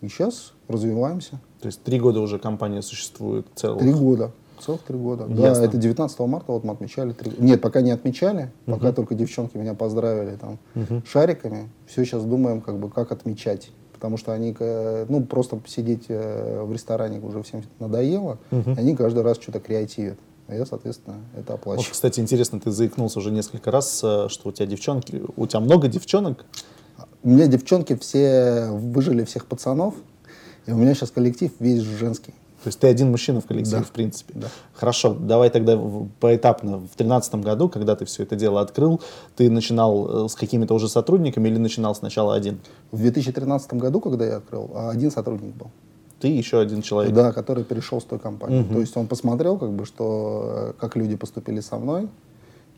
И 0.00 0.08
сейчас 0.08 0.54
развиваемся. 0.66 1.38
То 1.60 1.66
есть 1.66 1.82
три 1.82 2.00
года 2.00 2.20
уже 2.20 2.38
компания 2.38 2.80
существует 2.80 3.46
целых. 3.54 3.80
Три 3.80 3.92
года. 3.92 4.32
Целых 4.60 4.82
три 4.82 4.96
года. 4.96 5.26
Да, 5.26 5.48
Ясно. 5.48 5.64
это 5.64 5.76
19 5.76 6.18
марта 6.20 6.52
вот 6.52 6.64
мы 6.64 6.72
отмечали. 6.72 7.12
Три... 7.12 7.32
Нет, 7.38 7.60
пока 7.60 7.80
не 7.80 7.90
отмечали. 7.90 8.50
Пока 8.66 8.92
только 8.92 9.14
девчонки 9.14 9.56
меня 9.56 9.74
поздравили 9.74 10.36
там 10.36 10.58
шариками. 11.06 11.68
Все 11.86 12.04
сейчас 12.04 12.24
думаем, 12.24 12.60
как 12.60 12.78
бы, 12.78 12.90
как 12.90 13.12
отмечать. 13.12 13.70
Потому 13.92 14.16
что 14.16 14.32
они, 14.32 14.56
э, 14.58 15.04
ну, 15.10 15.22
просто 15.22 15.60
сидеть 15.66 16.06
э, 16.08 16.62
в 16.62 16.72
ресторане 16.72 17.20
уже 17.20 17.42
всем 17.42 17.62
надоело. 17.80 18.38
и 18.50 18.56
Они 18.78 18.96
каждый 18.96 19.22
раз 19.22 19.36
что-то 19.38 19.60
креативят. 19.60 20.18
А 20.48 20.54
я, 20.54 20.64
соответственно, 20.64 21.16
это 21.36 21.52
Вот, 21.52 21.60
оплачиваю. 21.60 21.92
кстати, 21.92 22.18
интересно, 22.18 22.58
ты 22.60 22.70
заикнулся 22.70 23.18
уже 23.18 23.30
несколько 23.30 23.70
раз, 23.70 24.00
э, 24.02 24.28
что 24.28 24.48
у 24.48 24.52
тебя 24.52 24.64
девчонки, 24.66 25.22
у 25.36 25.46
тебя 25.46 25.60
много 25.60 25.88
девчонок? 25.88 26.46
У 27.22 27.28
меня 27.28 27.46
девчонки 27.46 27.94
все 27.96 28.68
выжили 28.70 29.24
всех 29.24 29.44
пацанов. 29.44 29.94
И 30.66 30.72
у 30.72 30.76
меня 30.76 30.94
сейчас 30.94 31.10
коллектив 31.10 31.52
весь 31.58 31.82
женский. 31.82 32.34
То 32.62 32.68
есть 32.68 32.78
ты 32.78 32.88
один 32.88 33.10
мужчина 33.10 33.40
в 33.40 33.46
коллективе, 33.46 33.78
Да. 33.78 33.84
в 33.84 33.90
принципе. 33.90 34.32
Да. 34.36 34.48
Хорошо, 34.74 35.14
давай 35.18 35.48
тогда 35.50 35.80
поэтапно. 36.20 36.78
В 36.78 36.96
тринадцатом 36.96 37.40
году, 37.40 37.68
когда 37.68 37.96
ты 37.96 38.04
все 38.04 38.22
это 38.22 38.36
дело 38.36 38.60
открыл, 38.60 39.00
ты 39.36 39.50
начинал 39.50 40.26
э, 40.26 40.28
с 40.28 40.34
какими-то 40.34 40.74
уже 40.74 40.88
сотрудниками 40.88 41.48
или 41.48 41.58
начинал 41.58 41.94
сначала 41.94 42.34
один? 42.34 42.58
В 42.92 42.98
2013 42.98 43.74
году, 43.74 44.00
когда 44.00 44.26
я 44.26 44.36
открыл, 44.36 44.70
а 44.74 44.90
один 44.90 45.10
сотрудник 45.10 45.54
был. 45.54 45.70
Ты 46.20 46.28
еще 46.28 46.60
один 46.60 46.82
человек. 46.82 47.14
Да, 47.14 47.32
который 47.32 47.64
перешел 47.64 47.98
с 47.98 48.04
той 48.04 48.18
компании. 48.18 48.62
То 48.62 48.80
есть 48.80 48.94
он 48.96 49.06
посмотрел, 49.06 49.56
как 49.58 49.72
бы, 49.72 49.86
что, 49.86 50.42
э, 50.44 50.72
как 50.78 50.96
люди 50.96 51.16
поступили 51.16 51.60
со 51.60 51.76
мной, 51.78 52.08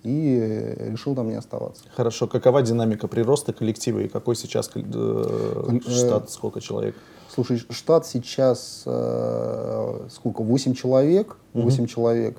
и 0.04 0.74
решил 0.78 1.14
там 1.14 1.28
не 1.28 1.34
оставаться. 1.34 1.84
Хорошо, 1.94 2.26
какова 2.26 2.62
динамика 2.62 3.08
прироста 3.08 3.52
коллектива 3.52 4.00
и 4.00 4.08
какой 4.08 4.34
сейчас 4.36 4.70
э, 4.74 5.78
штат, 5.88 6.30
сколько 6.30 6.60
человек? 6.60 6.96
Слушай, 7.34 7.62
штат 7.70 8.06
сейчас 8.06 8.82
э, 8.84 10.06
сколько? 10.10 10.42
8 10.42 10.74
человек. 10.74 11.36
8 11.54 11.86
человек. 11.86 12.38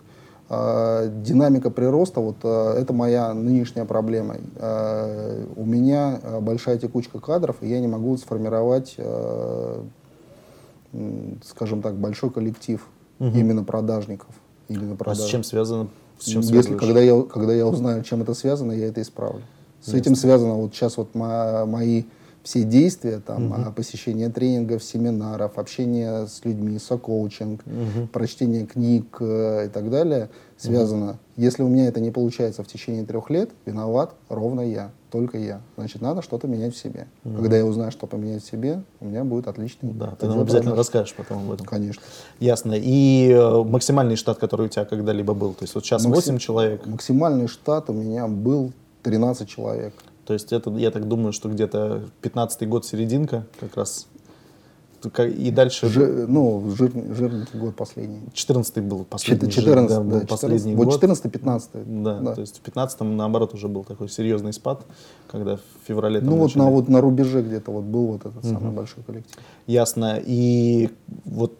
А, 0.49 1.07
динамика 1.07 1.71
прироста, 1.71 2.19
вот 2.19 2.35
э, 2.43 2.75
это 2.79 2.93
моя 2.93 3.33
нынешняя 3.33 3.85
проблема. 3.85 4.35
Э, 4.57 5.45
у 5.55 5.65
меня 5.65 6.19
э, 6.21 6.39
большая 6.41 6.77
текучка 6.77 7.19
кадров, 7.19 7.55
и 7.61 7.67
я 7.69 7.79
не 7.79 7.87
могу 7.87 8.15
сформировать, 8.17 8.93
э, 8.97 9.81
скажем 11.43 11.81
так, 11.81 11.95
большой 11.95 12.29
коллектив 12.29 12.85
именно 13.19 13.63
продажников. 13.63 14.29
Именно 14.67 14.93
А 14.93 14.95
с 14.95 14.97
продаж- 14.97 15.29
чем 15.29 15.43
связано? 15.43 15.87
С 16.19 16.25
чем 16.25 16.41
Если 16.41 16.75
когда 16.77 16.99
я, 16.99 17.21
когда 17.23 17.53
я 17.53 17.65
узнаю, 17.65 18.03
чем 18.03 18.21
это 18.21 18.33
связано, 18.33 18.73
я 18.73 18.87
это 18.87 19.01
исправлю. 19.01 19.41
С 19.81 19.93
этим 19.93 20.15
связано 20.15 20.53
вот 20.55 20.73
сейчас 20.73 20.97
вот 20.97 21.15
мо- 21.15 21.65
мои 21.65 22.03
все 22.43 22.63
действия, 22.63 23.19
там, 23.25 23.53
а, 23.53 23.71
посещение 23.71 24.29
тренингов, 24.29 24.83
семинаров, 24.83 25.57
общение 25.57 26.27
с 26.27 26.43
людьми, 26.43 26.77
сокоучинг, 26.77 27.61
прочтение 28.11 28.65
книг 28.65 29.17
э, 29.21 29.67
и 29.67 29.69
так 29.69 29.89
далее, 29.89 30.29
связано. 30.57 31.19
Если 31.37 31.63
у 31.63 31.67
меня 31.69 31.87
это 31.87 32.01
не 32.01 32.11
получается 32.11 32.61
в 32.63 32.67
течение 32.67 33.05
трех 33.05 33.29
лет, 33.29 33.51
виноват 33.65 34.13
ровно 34.27 34.59
я, 34.59 34.91
только 35.09 35.37
я. 35.37 35.61
Значит, 35.77 36.01
надо 36.01 36.21
что-то 36.21 36.47
менять 36.47 36.75
в 36.75 36.77
себе. 36.77 37.07
Когда 37.23 37.57
я 37.57 37.65
узнаю, 37.65 37.91
что 37.91 38.07
поменять 38.07 38.43
в 38.43 38.49
себе, 38.51 38.83
у 38.99 39.05
меня 39.05 39.23
будет 39.23 39.47
отличный 39.47 39.91
Да, 39.93 40.15
ты 40.19 40.27
нам 40.27 40.39
обязательно 40.39 40.71
продаж. 40.71 40.77
расскажешь 40.79 41.15
потом 41.15 41.45
об 41.45 41.51
этом. 41.53 41.65
Конечно. 41.65 42.01
Ясно. 42.41 42.73
И 42.75 43.29
э, 43.31 43.63
максимальный 43.63 44.17
штат, 44.17 44.37
который 44.37 44.65
у 44.65 44.69
тебя 44.69 44.83
когда-либо 44.83 45.33
был? 45.33 45.53
То 45.53 45.63
есть 45.63 45.75
вот 45.75 45.85
сейчас 45.85 46.03
Максим- 46.03 46.33
8 46.33 46.37
человек. 46.39 46.85
Максимальный 46.85 47.47
штат 47.47 47.89
у 47.89 47.93
меня 47.93 48.27
был 48.27 48.73
13 49.03 49.47
человек. 49.47 49.93
То 50.25 50.33
есть 50.33 50.53
это, 50.53 50.69
я 50.71 50.91
так 50.91 51.07
думаю, 51.07 51.33
что 51.33 51.49
где-то 51.49 52.03
15-й 52.21 52.65
год, 52.65 52.85
серединка 52.85 53.45
как 53.59 53.75
раз. 53.77 54.07
И 55.19 55.51
дальше... 55.51 55.89
Жи, 55.89 56.25
ну, 56.29 56.63
жирный, 56.77 57.13
жирненький 57.13 57.59
год 57.59 57.75
последний. 57.75 58.21
14-й 58.33 58.79
был 58.81 59.03
последний. 59.03 59.51
14, 59.51 59.89
да, 59.89 59.95
да, 59.97 60.01
был 60.01 60.21
14, 60.21 60.29
последний 60.29 60.75
вот 60.75 60.87
год. 60.87 61.03
14-15. 61.03 62.03
Да, 62.03 62.19
Да. 62.21 62.35
то 62.35 62.39
есть 62.39 62.61
в 62.63 62.65
15-м, 62.65 63.17
наоборот, 63.17 63.53
уже 63.53 63.67
был 63.67 63.83
такой 63.83 64.07
серьезный 64.07 64.53
спад, 64.53 64.85
когда 65.29 65.57
в 65.57 65.61
феврале 65.85 66.21
Ну 66.21 66.37
вот 66.37 66.45
начали- 66.45 66.59
на, 66.59 66.69
вот 66.69 66.87
на 66.87 67.01
рубеже 67.01 67.41
где-то 67.41 67.71
вот 67.71 67.83
был 67.83 68.05
вот 68.13 68.25
этот 68.25 68.45
самый 68.45 68.71
большой 68.71 69.03
коллектив. 69.03 69.35
Ясно. 69.67 70.21
И 70.25 70.89
вот 71.25 71.57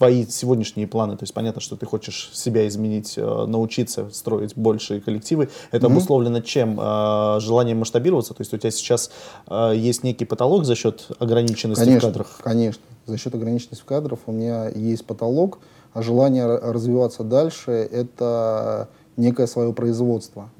твои 0.00 0.24
сегодняшние 0.26 0.86
планы, 0.86 1.18
то 1.18 1.24
есть 1.24 1.34
понятно, 1.34 1.60
что 1.60 1.76
ты 1.76 1.84
хочешь 1.84 2.30
себя 2.32 2.66
изменить, 2.66 3.18
э, 3.18 3.44
научиться 3.46 4.08
строить 4.14 4.56
большие 4.56 4.98
коллективы. 5.02 5.50
Это 5.72 5.88
обусловлено 5.88 6.40
чем? 6.40 6.80
Э, 6.80 7.38
Желанием 7.38 7.80
масштабироваться? 7.80 8.32
То 8.32 8.40
есть 8.40 8.54
у 8.54 8.56
тебя 8.56 8.70
сейчас 8.70 9.10
э, 9.46 9.74
есть 9.76 10.02
некий 10.02 10.24
потолок 10.24 10.64
за 10.64 10.74
счет 10.74 11.08
ограниченности 11.18 11.84
Конечно, 11.84 12.08
в 12.08 12.12
кадрах? 12.12 12.40
конечно. 12.42 12.82
За 13.04 13.18
счет 13.18 13.34
ограниченности 13.34 13.84
кадров 13.84 14.20
у 14.24 14.32
меня 14.32 14.70
есть 14.70 15.04
потолок, 15.04 15.58
а 15.92 16.00
желание 16.00 16.46
развиваться 16.46 17.22
дальше– 17.22 17.70
это 17.92 18.88
некое 19.20 19.46
свое 19.46 19.72
производство. 19.72 20.50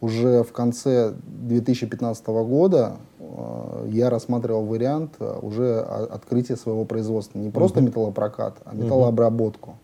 Уже 0.00 0.42
в 0.42 0.52
конце 0.52 1.14
2015 1.26 2.26
года 2.26 2.96
э, 3.18 3.88
я 3.90 4.10
рассматривал 4.10 4.64
вариант 4.66 5.14
э, 5.20 5.38
уже 5.40 5.80
открытия 5.80 6.56
своего 6.56 6.84
производства. 6.84 7.38
Не 7.38 7.50
просто 7.50 7.80
металлопрокат, 7.80 8.56
а 8.64 8.74
металлообработку. 8.74 9.76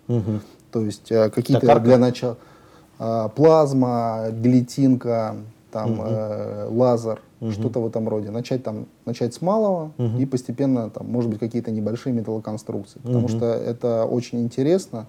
То 0.70 0.82
есть 0.82 1.10
э, 1.10 1.30
какие-то 1.30 1.66
Токарка? 1.66 1.84
для 1.84 1.98
начала 1.98 2.36
э, 2.98 3.28
плазма, 3.34 4.26
гильотинка, 4.32 5.36
там, 5.70 6.00
э, 6.04 6.68
лазер, 6.70 7.20
что-то 7.50 7.80
в 7.80 7.86
этом 7.86 8.08
роде. 8.08 8.30
Начать, 8.30 8.62
там, 8.62 8.86
начать 9.04 9.34
с 9.34 9.40
малого 9.42 9.92
и 10.18 10.26
постепенно, 10.26 10.90
там, 10.90 11.06
может 11.10 11.30
быть, 11.30 11.38
какие-то 11.38 11.70
небольшие 11.70 12.12
металлоконструкции. 12.12 12.98
Потому 13.02 13.28
что 13.28 13.46
это 13.46 14.04
очень 14.04 14.42
интересно. 14.42 15.06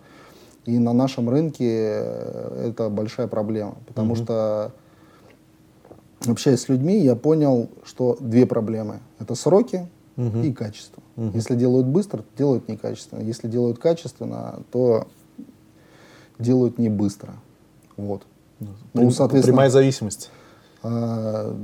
И 0.67 0.79
на 0.79 0.91
нашем 0.91 1.29
рынке 1.29 1.65
э, 1.65 2.69
это 2.69 2.89
большая 2.89 3.27
проблема. 3.27 3.75
Потому 3.87 4.15
что, 4.15 4.73
общаясь 6.27 6.59
с 6.59 6.67
людьми, 6.69 6.99
я 6.99 7.15
понял, 7.15 7.69
что 7.85 8.17
две 8.19 8.45
проблемы. 8.45 8.99
Это 9.17 9.33
сроки 9.35 9.87
и 10.17 10.51
качество. 10.51 11.01
Если 11.15 11.55
делают 11.55 11.87
быстро, 11.87 12.17
то 12.19 12.25
делают 12.37 12.67
некачественно. 12.67 13.21
Если 13.21 13.47
делают 13.47 13.79
качественно, 13.79 14.59
то 14.71 15.07
делают 16.37 16.77
не 16.79 16.89
быстро. 16.89 17.33
Вот. 17.95 18.23
Ну, 18.93 19.09
соответственно, 19.11 19.53
Прямая 19.53 19.69
зависимость. 19.69 20.31
а, 20.83 21.55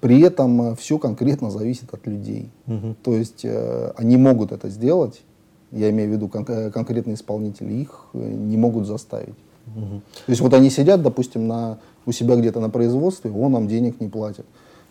При 0.00 0.20
этом 0.22 0.74
все 0.76 0.98
конкретно 0.98 1.50
зависит 1.50 1.94
от 1.94 2.06
людей. 2.08 2.50
То 3.04 3.14
есть 3.14 3.44
э, 3.44 3.92
они 3.96 4.16
могут 4.16 4.50
это 4.50 4.68
сделать, 4.68 5.22
я 5.72 5.90
имею 5.90 6.10
в 6.10 6.12
виду 6.12 6.28
кон- 6.28 6.44
э, 6.48 6.70
конкретные 6.70 7.14
исполнители, 7.14 7.72
их 7.72 8.04
э, 8.14 8.18
не 8.18 8.56
могут 8.56 8.86
заставить. 8.86 9.34
То 9.64 10.02
есть 10.30 10.40
вот 10.40 10.52
они 10.54 10.70
сидят, 10.70 11.02
допустим, 11.02 11.46
на, 11.46 11.78
у 12.04 12.12
себя 12.12 12.36
где-то 12.36 12.60
на 12.60 12.68
производстве, 12.68 13.30
он 13.30 13.52
нам 13.52 13.68
денег 13.68 14.00
не 14.00 14.08
платит. 14.08 14.44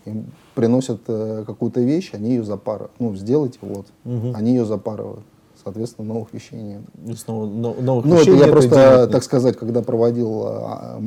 Им 0.06 0.26
приносят 0.56 1.02
э, 1.08 1.44
какую-то 1.46 1.82
вещь, 1.82 2.12
они 2.14 2.30
ее 2.32 2.44
запарывают. 2.44 2.92
Ну, 3.00 3.16
сделайте, 3.16 3.60
вот. 3.62 3.86
Они 4.34 4.52
ее 4.52 4.66
запарывают. 4.66 5.22
Соответственно, 5.64 6.08
новых 6.14 6.34
вещей 6.34 6.60
нет. 6.60 6.82
И 7.06 7.14
снова 7.14 7.46
но- 7.46 7.76
новых 7.76 8.06
Ну, 8.06 8.16
это 8.16 8.22
вещей 8.24 8.34
я 8.40 8.46
нет, 8.46 8.52
просто, 8.52 8.98
денег 8.98 9.12
так 9.12 9.24
сказать, 9.24 9.58
когда 9.58 9.84
проводил, 9.84 10.44
а, 10.48 11.02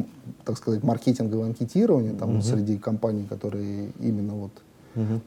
так 0.44 0.56
сказать, 0.58 0.84
маркетинговое 0.84 1.46
анкетирование 1.46 2.12
там 2.12 2.40
среди 2.42 2.76
компаний, 2.78 3.26
которые 3.28 3.88
именно 3.98 4.34
вот 4.34 4.52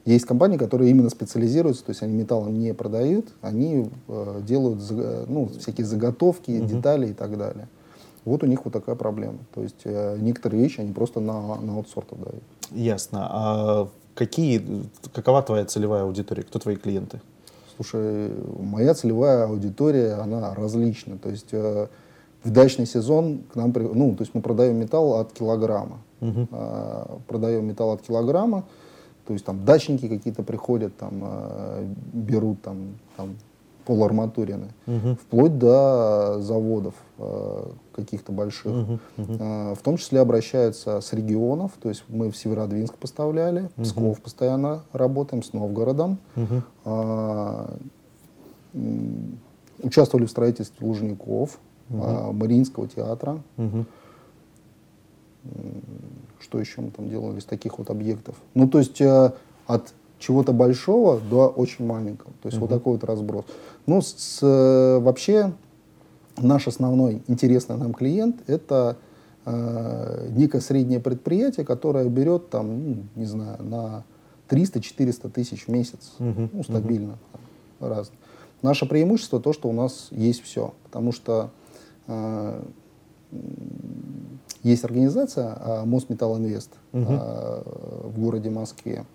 есть 0.06 0.26
компании, 0.26 0.58
которые 0.58 0.92
именно 0.92 1.10
специализируются, 1.10 1.84
то 1.86 1.92
есть 1.92 2.02
они 2.02 2.14
металлом 2.14 2.58
не 2.58 2.74
продают, 2.74 3.28
они 3.42 3.90
э, 4.08 4.42
делают 4.46 4.82
ну, 5.28 5.50
всякие 5.60 5.86
заготовки, 5.86 6.60
детали 6.60 7.10
и 7.10 7.14
так 7.14 7.38
далее. 7.38 7.68
Вот 8.26 8.44
у 8.44 8.46
них 8.46 8.66
вот 8.66 8.74
такая 8.74 8.96
проблема. 8.96 9.40
То 9.54 9.64
есть 9.64 9.82
э, 9.86 10.18
некоторые 10.20 10.62
вещи 10.62 10.82
они 10.82 10.92
просто 10.92 11.22
на, 11.22 11.56
на 11.62 11.76
аутсорт 11.76 12.10
дают. 12.12 12.44
Ясно. 12.72 13.28
А 13.32 13.90
какие, 14.16 14.62
какова 15.14 15.42
твоя 15.42 15.64
целевая 15.64 16.04
аудитория? 16.04 16.44
Кто 16.44 16.60
твои 16.60 16.76
клиенты? 16.76 17.22
Слушай, 17.78 18.32
моя 18.60 18.94
целевая 18.96 19.46
аудитория, 19.46 20.16
она 20.16 20.54
различна. 20.56 21.18
То 21.18 21.30
есть 21.30 21.50
э, 21.52 21.88
в 22.44 22.52
дачный 22.52 22.86
сезон 22.86 23.44
к 23.52 23.56
нам, 23.56 23.74
ну, 23.74 24.16
то 24.16 24.24
есть 24.24 24.34
мы 24.34 24.42
продаем 24.42 24.76
металл 24.76 25.20
от 25.22 25.32
килограмма. 25.32 26.00
А, 26.52 27.20
продаем 27.28 27.66
металл 27.66 27.92
от 27.92 28.02
килограмма, 28.02 28.66
то 29.28 29.34
есть 29.34 29.44
там 29.46 29.66
дачники 29.66 30.08
какие-то 30.08 30.42
приходят, 30.42 30.96
там 30.96 31.20
э, 31.22 31.86
берут 32.14 32.62
там, 32.62 32.78
там 33.18 33.36
полуарматурины, 33.86 34.68
вплоть 35.22 35.58
до 35.58 36.38
заводов 36.40 36.94
э, 37.18 37.64
каких-то 37.94 38.32
больших. 38.32 38.72
Э, 39.18 39.74
в 39.76 39.82
том 39.84 39.98
числе 39.98 40.22
обращаются 40.22 41.02
с 41.02 41.12
регионов, 41.12 41.74
то 41.82 41.90
есть 41.90 42.06
мы 42.08 42.32
в 42.32 42.38
Северодвинск 42.38 42.96
поставляли, 42.96 43.70
в 43.76 43.84
Псков 43.84 44.22
постоянно 44.22 44.84
работаем, 44.94 45.44
с 45.44 45.52
Новгородом. 45.52 46.20
А, 46.86 47.74
м, 48.74 49.40
участвовали 49.84 50.26
в 50.26 50.30
строительстве 50.32 50.88
Лужников, 50.88 51.60
а, 51.92 52.32
Мариинского 52.32 52.88
театра. 52.88 53.42
М, 53.58 53.86
Что 56.40 56.60
еще 56.60 56.82
мы 56.82 56.92
там 56.92 57.10
делали 57.10 57.40
из 57.40 57.46
таких 57.46 57.80
вот 57.80 57.90
объектов? 57.90 58.36
Ну, 58.54 58.68
то 58.68 58.80
есть 58.80 59.02
э, 59.02 59.32
от 59.66 59.94
чего-то 60.20 60.54
большого 60.54 61.20
до 61.20 61.48
очень 61.48 61.86
маленького. 61.86 62.32
То 62.42 62.50
есть 62.50 62.58
вот 62.58 62.70
такой 62.70 62.94
вот 62.94 63.04
разброс. 63.04 63.46
Ну, 63.86 64.02
с, 64.02 64.14
с, 64.14 64.40
э, 64.44 65.00
вообще 65.00 65.54
наш 66.38 66.68
основной 66.68 67.22
интересный 67.28 67.78
нам 67.78 67.94
клиент 67.94 68.38
это 68.48 68.98
э, 69.46 70.30
некое 70.32 70.62
среднее 70.62 71.00
предприятие, 71.00 71.66
которое 71.66 72.08
берет 72.10 72.50
там, 72.50 72.90
ну, 72.90 72.98
не 73.16 73.26
знаю, 73.26 73.64
на 73.64 74.04
300-400 74.50 75.30
тысяч 75.30 75.66
в 75.66 75.68
месяц, 75.70 76.14
ну, 76.20 76.64
стабильно, 76.64 77.18
там, 77.80 77.90
раз. 77.90 78.12
Наше 78.62 78.88
преимущество 78.88 79.40
то, 79.40 79.54
что 79.54 79.70
у 79.70 79.74
нас 79.74 80.08
есть 80.12 80.42
все, 80.44 80.74
потому 80.84 81.12
что 81.12 81.52
э, 82.08 82.62
есть 84.68 84.84
организация 84.84 85.54
а, 85.60 85.86
Мосметаллинвест 85.86 86.72
а, 86.94 87.64
в 88.14 88.20
городе 88.20 88.50
Москве. 88.50 89.06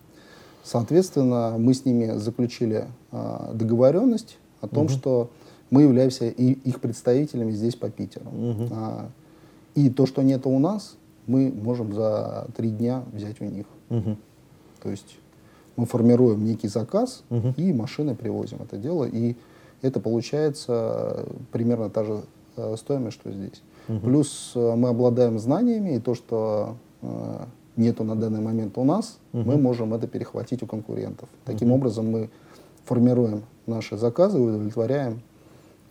Соответственно, 0.65 1.57
мы 1.59 1.75
с 1.75 1.85
ними 1.85 2.17
заключили 2.19 2.87
а, 3.11 3.53
договоренность 3.55 4.39
о 4.61 4.69
том, 4.69 4.89
что 4.89 5.31
мы 5.71 5.83
являемся 5.83 6.27
и 6.27 6.53
их 6.53 6.81
представителями 6.81 7.51
здесь 7.53 7.75
по 7.77 7.89
Питеру. 7.91 8.27
А, 8.71 9.09
И 9.75 9.89
то, 9.91 10.07
что 10.07 10.23
нет 10.23 10.47
у 10.47 10.59
нас, 10.59 10.97
мы 11.27 11.51
можем 11.51 11.93
за 11.95 12.47
три 12.57 12.71
дня 12.71 13.03
взять 13.13 13.41
у 13.41 13.45
них. 13.45 13.67
То 14.83 14.91
есть 14.91 15.17
мы 15.77 15.87
формируем 15.87 16.45
некий 16.45 16.69
заказ 16.69 17.23
и 17.57 17.73
машины 17.73 18.15
привозим 18.15 18.59
это 18.63 18.77
дело. 18.77 19.05
И 19.05 19.37
это 19.83 19.99
получается 20.01 21.25
примерно 21.51 21.89
та 21.91 22.05
же 22.05 22.23
э, 22.57 22.77
стоимость, 22.77 23.17
что 23.21 23.33
здесь. 23.33 23.63
Плюс 24.03 24.53
э, 24.55 24.75
мы 24.77 24.89
обладаем 24.91 25.39
знаниями, 25.39 25.97
и 25.97 25.99
то, 26.01 26.15
что 26.15 26.77
э, 27.03 27.45
нету 27.77 28.05
на 28.05 28.15
данный 28.17 28.41
момент 28.41 28.79
у 28.79 28.85
нас, 28.85 29.19
мы 29.33 29.57
можем 29.57 29.93
это 29.95 30.07
перехватить 30.07 30.63
у 30.63 30.67
конкурентов. 30.67 31.29
Таким 31.45 31.73
образом 31.73 32.11
мы 32.11 32.31
формируем 32.85 33.43
наши 33.67 33.97
заказы 33.97 34.39
и 34.39 34.41
удовлетворяем 34.41 35.23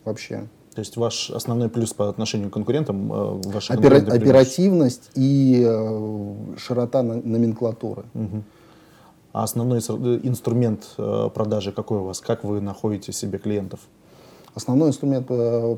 вообще 0.04 0.46
То 0.74 0.80
есть 0.80 0.96
ваш 0.96 1.30
основной 1.30 1.68
плюс 1.68 1.92
по 1.92 2.08
отношению 2.08 2.50
к 2.50 2.52
конкурентам, 2.52 3.12
э, 3.12 3.40
ваши 3.46 3.72
Опера- 3.74 3.96
оперативность 4.16 5.10
и 5.14 5.62
э, 5.66 6.34
широта 6.56 7.02
на- 7.02 7.16
номенклатуры. 7.22 8.04
А 9.32 9.42
основной 9.44 9.78
э, 9.78 10.20
инструмент 10.22 10.94
э, 10.98 11.30
продажи 11.34 11.72
какой 11.72 11.98
у 11.98 12.04
вас? 12.04 12.20
Как 12.20 12.44
вы 12.44 12.60
находите 12.60 13.12
себе 13.12 13.38
клиентов? 13.38 13.80
Основной 14.54 14.88
инструмент 14.90 15.26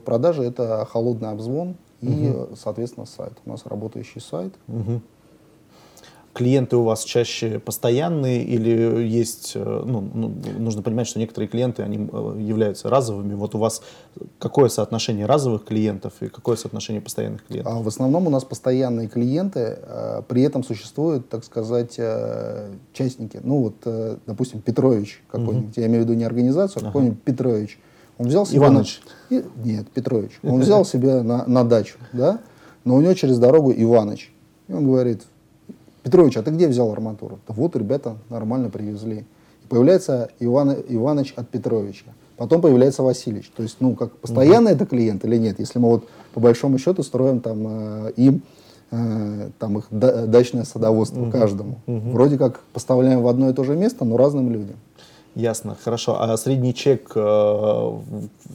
продажи 0.05 0.42
это 0.42 0.85
холодный 0.90 1.31
обзвон 1.31 1.77
и, 2.04 2.32
э, 2.34 2.54
соответственно, 2.56 3.06
сайт. 3.06 3.32
У 3.44 3.50
нас 3.50 3.66
работающий 3.66 4.20
сайт. 4.20 4.54
Клиенты 6.34 6.76
у 6.76 6.82
вас 6.82 7.04
чаще 7.04 7.60
постоянные 7.60 8.42
или 8.42 9.06
есть, 9.06 9.52
э, 9.54 9.82
ну, 9.86 10.00
ну, 10.12 10.34
нужно 10.58 10.82
понимать, 10.82 11.06
что 11.06 11.20
некоторые 11.20 11.48
клиенты, 11.48 11.84
они 11.84 12.08
э, 12.12 12.36
являются 12.40 12.90
разовыми. 12.90 13.34
Вот 13.34 13.54
у 13.54 13.58
вас 13.58 13.82
какое 14.40 14.68
соотношение 14.68 15.26
разовых 15.26 15.64
клиентов 15.64 16.14
и 16.22 16.26
какое 16.26 16.56
соотношение 16.56 17.00
постоянных 17.00 17.46
клиентов? 17.46 17.72
А 17.72 17.80
в 17.80 17.86
основном 17.86 18.26
у 18.26 18.30
нас 18.30 18.44
постоянные 18.44 19.06
клиенты, 19.06 19.78
э, 19.80 20.22
при 20.26 20.42
этом 20.42 20.64
существуют, 20.64 21.28
так 21.28 21.44
сказать, 21.44 22.00
частники. 22.92 23.38
Ну 23.40 23.58
вот, 23.62 24.18
допустим, 24.26 24.60
Петрович 24.60 25.22
какой-нибудь, 25.30 25.76
я 25.76 25.86
имею 25.86 26.02
в 26.02 26.04
виду 26.06 26.18
не 26.18 26.24
организацию, 26.24 26.82
а 26.82 26.86
какой-нибудь 26.86 27.22
Петрович. 27.22 27.78
Он 28.18 28.27
взял 28.29 28.46
себе... 28.46 28.59
Иваныч. 28.59 29.00
на- 29.31 29.37
И- 29.37 29.44
Нет, 29.64 29.88
Петрович. 29.90 30.33
Он 30.42 30.61
взял 30.61 30.85
себе 30.92 31.22
на, 31.22 31.44
на 31.46 31.64
дачу, 31.64 31.98
да, 32.12 32.40
но 32.85 32.96
у 32.96 33.00
него 33.00 33.14
через 33.14 33.38
дорогу 33.38 33.72
Иваныч. 33.72 34.33
И 34.68 34.72
он 34.72 34.85
говорит, 34.85 35.22
Петрович, 36.03 36.37
а 36.37 36.42
ты 36.42 36.50
где 36.50 36.68
взял 36.68 36.90
арматуру? 36.92 37.38
Да 37.48 37.55
вот 37.55 37.77
ребята 37.77 38.16
нормально 38.31 38.70
привезли. 38.70 39.24
И 39.64 39.66
появляется 39.68 40.29
Иван 40.40 40.74
Иванович 40.88 41.33
от 41.37 41.48
Петровича. 41.48 42.07
Потом 42.37 42.61
появляется 42.61 43.03
Васильевич. 43.03 43.50
То 43.57 43.62
есть, 43.62 43.77
ну, 43.81 43.94
как 43.94 44.12
постоянно 44.16 44.68
это 44.68 44.87
клиент 44.87 45.24
или 45.24 45.37
нет? 45.37 45.59
Если 45.61 45.79
мы 45.79 45.88
вот 45.88 46.09
по 46.35 46.40
большому 46.40 46.79
счету 46.79 47.03
строим 47.03 47.40
там 47.40 48.07
э, 48.09 48.12
им 48.16 48.42
э, 48.90 49.50
там 49.59 49.79
их 49.79 49.87
да- 49.90 50.27
дачное 50.27 50.64
садоводство 50.64 51.31
каждому. 51.31 51.79
Вроде 51.87 52.37
как 52.37 52.61
поставляем 52.72 53.22
в 53.22 53.29
одно 53.29 53.50
и 53.50 53.53
то 53.53 53.62
же 53.64 53.77
место, 53.77 54.05
но 54.05 54.16
разным 54.16 54.50
людям. 54.50 54.77
Ясно, 55.35 55.77
хорошо. 55.85 56.20
А 56.20 56.37
средний 56.37 56.73
чек, 56.73 57.12
э, 57.16 58.01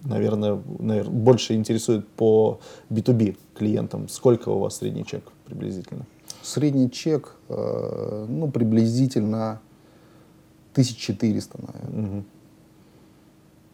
наверное, 0.06 0.62
наверное, 0.80 1.12
больше 1.12 1.54
интересует 1.54 2.08
по 2.08 2.60
B2B 2.90 3.36
клиентам. 3.54 4.08
Сколько 4.08 4.50
у 4.50 4.60
вас 4.60 4.78
средний 4.78 5.06
чек 5.06 5.24
приблизительно? 5.46 6.06
Средний 6.42 6.90
чек, 6.90 7.36
э, 7.50 8.26
ну, 8.30 8.50
приблизительно 8.50 9.60
1400, 10.72 11.60
наверное. 11.62 12.08
Мгм. 12.08 12.26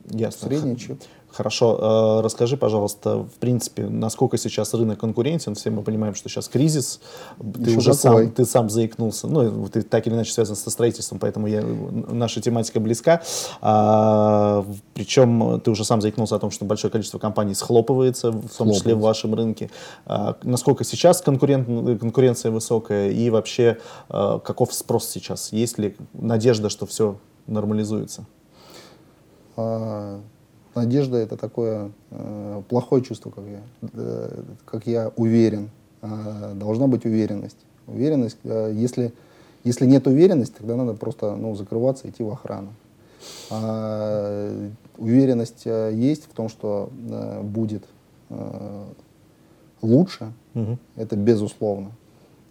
Ясно. 0.09 0.47
Средний 0.47 0.77
чек. 0.77 0.97
Хорошо. 1.35 2.19
Э, 2.19 2.23
Расскажи, 2.23 2.55
пожалуйста, 2.55 3.17
в 3.17 3.39
принципе, 3.39 3.83
насколько 3.89 4.37
сейчас 4.37 4.73
рынок 4.73 4.99
конкурентен? 4.99 5.55
Все 5.55 5.69
мы 5.69 5.81
понимаем, 5.81 6.15
что 6.15 6.29
сейчас 6.29 6.47
кризис. 6.47 7.01
Ты 7.37 7.71
Еще 7.71 7.77
уже 7.77 7.93
сам, 7.93 8.31
ты 8.31 8.45
сам 8.45 8.69
заикнулся. 8.69 9.27
Ну, 9.27 9.67
ты 9.67 9.81
так 9.81 10.07
или 10.07 10.13
иначе 10.13 10.31
связан 10.31 10.55
со 10.55 10.69
строительством, 10.69 11.19
поэтому 11.19 11.47
я, 11.47 11.61
наша 11.61 12.39
тематика 12.39 12.79
близка. 12.79 13.21
А, 13.61 14.65
причем 14.93 15.59
ты 15.59 15.71
уже 15.71 15.83
сам 15.83 15.99
заикнулся 15.99 16.37
о 16.37 16.39
том, 16.39 16.51
что 16.51 16.63
большое 16.63 16.89
количество 16.89 17.19
компаний 17.19 17.53
схлопывается, 17.53 18.31
в 18.31 18.55
том 18.57 18.71
числе 18.71 18.95
в 18.95 19.01
вашем 19.01 19.35
рынке. 19.35 19.69
А, 20.05 20.37
насколько 20.43 20.85
сейчас 20.85 21.21
конкурент, 21.21 21.67
конкуренция 21.99 22.51
высокая 22.51 23.09
и 23.09 23.29
вообще 23.29 23.79
а, 24.07 24.39
каков 24.39 24.73
спрос 24.73 25.09
сейчас? 25.09 25.51
Есть 25.51 25.79
ли 25.79 25.97
надежда, 26.13 26.69
что 26.69 26.85
все 26.85 27.17
нормализуется? 27.45 28.25
Надежда 30.75 31.17
это 31.17 31.37
такое 31.37 31.91
э, 32.11 32.61
плохое 32.69 33.01
чувство, 33.01 33.29
как 33.31 33.45
я, 33.45 33.61
э, 33.93 34.43
как 34.65 34.87
я 34.87 35.11
уверен. 35.15 35.69
А, 36.01 36.53
должна 36.53 36.87
быть 36.87 37.05
уверенность. 37.05 37.57
Уверенность, 37.87 38.37
э, 38.43 38.71
если, 38.75 39.13
если 39.63 39.85
нет 39.85 40.05
уверенности, 40.05 40.55
тогда 40.57 40.75
надо 40.75 40.93
просто 40.93 41.35
ну, 41.35 41.55
закрываться, 41.55 42.09
идти 42.09 42.23
в 42.23 42.29
охрану. 42.29 42.73
А, 43.49 44.69
уверенность 44.97 45.63
э, 45.65 45.91
есть 45.93 46.25
в 46.25 46.33
том, 46.33 46.49
что 46.49 46.89
э, 47.09 47.41
будет 47.41 47.85
э, 48.29 48.83
лучше, 49.81 50.33
Мгм. 50.53 50.77
это 50.95 51.15
безусловно. 51.15 51.91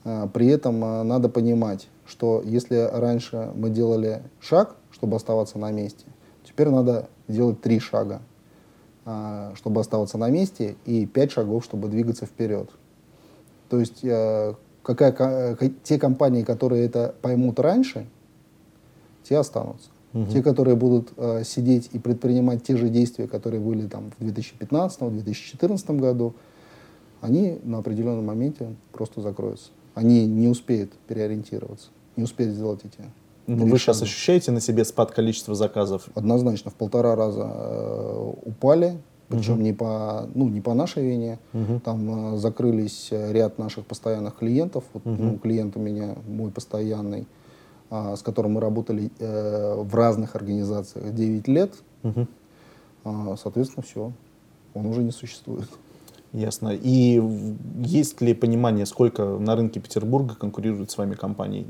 А, 0.05 0.29
При 0.29 0.47
этом 0.49 0.83
а, 0.85 1.05
надо 1.05 1.29
понимать, 1.29 1.89
что 2.07 2.43
если 2.45 2.89
раньше 2.93 3.51
мы 3.55 3.71
делали 3.71 4.23
шаг, 4.41 4.77
чтобы 4.91 5.17
оставаться 5.17 5.59
на 5.59 5.71
месте, 5.71 6.05
теперь 6.55 6.71
надо 6.71 7.09
делать 7.27 7.61
три 7.61 7.81
шага, 7.81 8.23
а, 9.05 9.53
чтобы 9.57 9.81
оставаться 9.81 10.19
на 10.19 10.31
месте, 10.31 10.77
и 10.87 11.05
пять 11.05 11.33
шагов, 11.33 11.65
чтобы 11.65 11.89
двигаться 11.89 12.27
вперед. 12.27 12.71
То 13.69 13.81
есть 13.81 14.05
э, 14.05 14.55
какая, 14.85 15.13
ка- 15.13 15.57
те 15.83 15.99
компании, 15.99 16.45
которые 16.45 16.85
это 16.87 17.13
поймут 17.23 17.59
раньше, 17.59 18.07
те 19.25 19.37
останутся. 19.39 19.91
Те, 20.33 20.45
которые 20.45 20.77
будут 20.77 21.13
э, 21.17 21.43
сидеть 21.45 21.91
и 21.93 21.99
предпринимать 21.99 22.63
те 22.63 22.77
же 22.77 22.89
действия, 22.89 23.27
которые 23.27 23.61
были 23.61 23.89
там 23.89 24.13
в 24.17 24.23
2015-2014 24.25 25.99
году, 25.99 26.35
они 27.21 27.59
на 27.65 27.79
определенном 27.79 28.27
моменте 28.27 28.77
просто 28.93 29.21
закроются. 29.23 29.71
Они 29.95 30.25
не 30.27 30.47
успеют 30.47 30.93
переориентироваться, 31.09 31.89
не 32.17 32.23
успеют 32.23 32.55
сделать 32.55 32.81
эти. 32.85 33.01
Ну, 33.47 33.63
три 33.63 33.71
вы 33.71 33.79
сейчас 33.79 34.03
ощущаете 34.03 34.53
на 34.53 34.61
себе 34.61 34.85
спад 34.85 35.11
количества 35.11 35.55
заказов? 35.55 36.09
Однозначно 36.15 36.71
в 36.71 36.75
полтора 36.75 37.15
раза 37.15 37.51
э, 37.53 38.33
упали, 38.43 38.99
причем 39.29 39.63
не 39.63 39.73
по 39.73 40.29
ну 40.35 40.49
не 40.49 40.61
по 40.61 40.75
нашей 40.75 41.07
вине. 41.07 41.39
Там 41.85 42.35
э, 42.35 42.37
закрылись 42.39 43.09
э, 43.11 43.33
ряд 43.33 43.59
наших 43.59 43.87
постоянных 43.87 44.37
клиентов. 44.37 44.85
Вот, 44.93 45.05
ну, 45.05 45.39
клиент 45.39 45.77
у 45.77 45.81
меня 45.81 46.17
мой 46.27 46.51
постоянный, 46.51 47.27
а, 47.91 48.17
с 48.17 48.23
которым 48.23 48.53
мы 48.53 48.61
работали 48.61 49.11
э, 49.19 49.75
в 49.77 49.95
разных 49.95 50.37
организациях 50.37 51.15
9 51.15 51.49
лет. 51.49 51.75
Мгм. 52.03 52.29
А, 53.05 53.37
соответственно, 53.37 53.83
все, 53.83 54.13
он 54.73 54.87
уже 54.87 55.03
не 55.03 55.13
существует. 55.13 55.69
Ясно. 56.33 56.71
И 56.75 57.23
есть 57.79 58.21
ли 58.21 58.35
понимание, 58.35 58.87
сколько 58.87 59.25
на 59.25 59.55
рынке 59.55 59.79
Петербурга 59.79 60.35
конкурируют 60.35 60.91
с 60.91 60.99
вами 60.99 61.15
компании? 61.15 61.67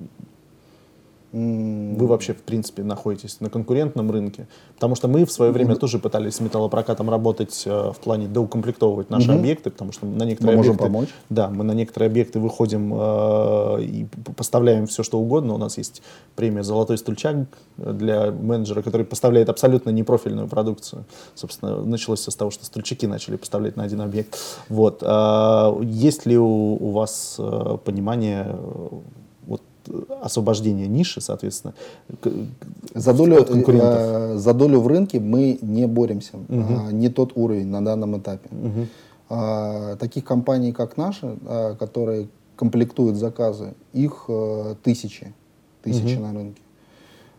Вы 1.35 2.07
вообще, 2.07 2.33
в 2.33 2.43
принципе, 2.43 2.85
находитесь 2.85 3.41
на 3.41 3.51
конкурентном 3.51 4.09
рынке? 4.09 4.47
Потому 4.77 4.95
что 4.95 5.09
мы 5.09 5.27
в 5.27 5.33
свое 5.33 5.51
время 5.51 5.75
тоже 5.75 5.99
пытались 5.99 6.37
с 6.37 6.41
металлопрокатом 6.41 7.11
работать 7.11 7.65
э, 7.67 7.91
в 7.91 7.97
плане 7.97 8.29
доукомплектовывать 8.29 9.11
наши 9.11 9.33
объекты, 9.33 9.71
потому 9.71 9.91
что 9.91 10.07
на 10.07 10.23
некоторые 10.23 10.53
Мы 10.53 10.59
можем 10.59 10.75
объекты... 10.75 10.93
помочь. 10.93 11.09
Да, 11.31 11.51
мы 11.51 11.65
на 11.65 11.73
некоторые 11.73 12.07
объекты 12.07 12.39
выходим 12.39 12.93
э, 12.95 13.83
и 13.83 14.07
поставляем 14.37 14.87
все, 14.87 15.03
что 15.03 15.19
угодно. 15.19 15.55
У 15.55 15.59
нас 15.59 15.77
есть 15.77 16.03
премия 16.37 16.63
«Золотой 16.63 16.99
стульчак» 16.99 17.49
для 17.79 18.31
менеджера, 18.31 18.83
который 18.83 19.05
поставляет 19.05 19.49
абсолютно 19.49 19.91
непрофильную 19.91 20.47
продукцию. 20.47 21.05
Собственно, 21.35 21.85
началось 21.85 22.21
все 22.21 22.31
с 22.31 22.37
того, 22.37 22.53
что 22.53 22.65
стульчаки 22.65 23.09
начали 23.09 23.35
поставлять 23.35 23.77
на 23.77 23.83
один 23.83 24.03
объект. 24.03 24.39
Вот. 24.69 25.03
А 25.03 25.77
Есть 25.83 26.27
ли 26.27 26.39
у, 26.39 26.47
у 26.47 26.91
вас 26.93 27.37
э, 27.41 27.79
понимание 27.85 28.57
вот, 29.89 30.11
освобождения 30.23 30.87
ниши, 30.87 31.21
соответственно, 31.21 31.75
За 32.95 33.13
долю, 33.13 33.41
от 33.41 33.49
конкурентов? 33.49 33.99
э, 33.99 34.37
за 34.37 34.55
долю 34.55 34.81
в 34.81 34.87
рынке 34.87 35.21
мы 35.21 35.59
не 35.61 35.87
боремся. 35.87 36.33
А, 36.49 36.91
не 36.91 37.09
тот 37.09 37.33
уровень 37.37 37.69
на 37.69 37.85
данном 37.85 38.19
этапе. 38.19 38.49
А, 39.29 39.97
таких 39.97 40.25
компаний, 40.25 40.73
как 40.73 40.97
наши, 40.97 41.37
а, 41.47 41.75
которые 41.75 42.29
комплектуют 42.57 43.17
заказы, 43.17 43.75
их 43.93 44.27
э, 44.29 44.77
тысячи, 44.83 45.33
тысячи 45.83 46.17
на 46.17 46.33
рынке. 46.33 46.63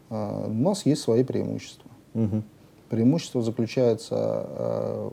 А, 0.09 0.47
у 0.47 0.53
нас 0.53 0.85
есть 0.85 1.01
свои 1.01 1.23
преимущества. 1.23 1.89
Мгм. 2.13 2.43
Преимущество 2.89 3.41
заключается 3.41 4.15
э, 4.47 5.09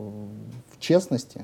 в 0.71 0.79
честности, 0.79 1.41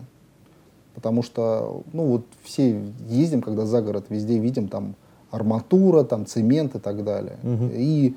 потому 0.93 1.23
что, 1.23 1.83
ну 1.93 2.05
вот 2.05 2.25
все 2.43 2.81
ездим, 3.07 3.41
когда 3.41 3.65
за 3.65 3.81
город, 3.81 4.05
везде 4.09 4.37
видим 4.37 4.67
там 4.67 4.95
арматура, 5.31 6.03
там 6.03 6.25
цемент 6.25 6.75
и 6.75 6.79
так 6.79 7.03
далее. 7.03 7.37
И 7.73 8.15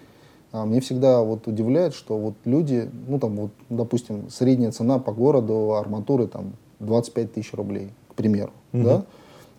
а, 0.52 0.66
мне 0.66 0.80
всегда 0.80 1.22
вот 1.22 1.46
удивляет, 1.46 1.94
что 1.94 2.18
вот 2.18 2.34
люди, 2.44 2.90
ну 3.08 3.18
там 3.18 3.36
вот, 3.36 3.50
допустим, 3.70 4.28
средняя 4.30 4.70
цена 4.70 4.98
по 4.98 5.12
городу 5.12 5.74
арматуры 5.74 6.26
там 6.26 6.52
25 6.80 7.32
тысяч 7.32 7.54
рублей, 7.54 7.90
к 8.08 8.14
примеру, 8.14 8.52
да, 8.72 9.04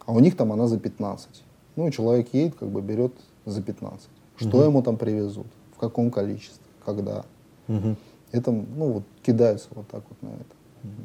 а 0.05 0.13
у 0.13 0.19
них 0.19 0.37
там 0.37 0.51
она 0.51 0.67
за 0.67 0.79
15. 0.79 1.43
Ну 1.75 1.87
и 1.87 1.91
человек 1.91 2.27
едет, 2.33 2.55
как 2.55 2.69
бы 2.69 2.81
берет 2.81 3.13
за 3.45 3.61
15. 3.61 4.07
Что 4.37 4.63
ему 4.63 4.81
там 4.83 4.97
привезут, 4.97 5.47
в 5.75 5.79
каком 5.79 6.11
количестве, 6.11 6.61
когда. 6.85 7.25
Мгм. 7.67 7.95
Это, 8.31 8.51
ну, 8.51 8.91
вот 8.91 9.03
кидаются 9.21 9.67
вот 9.71 9.87
так 9.87 10.03
вот 10.09 10.21
на 10.21 10.33
это. 10.35 10.55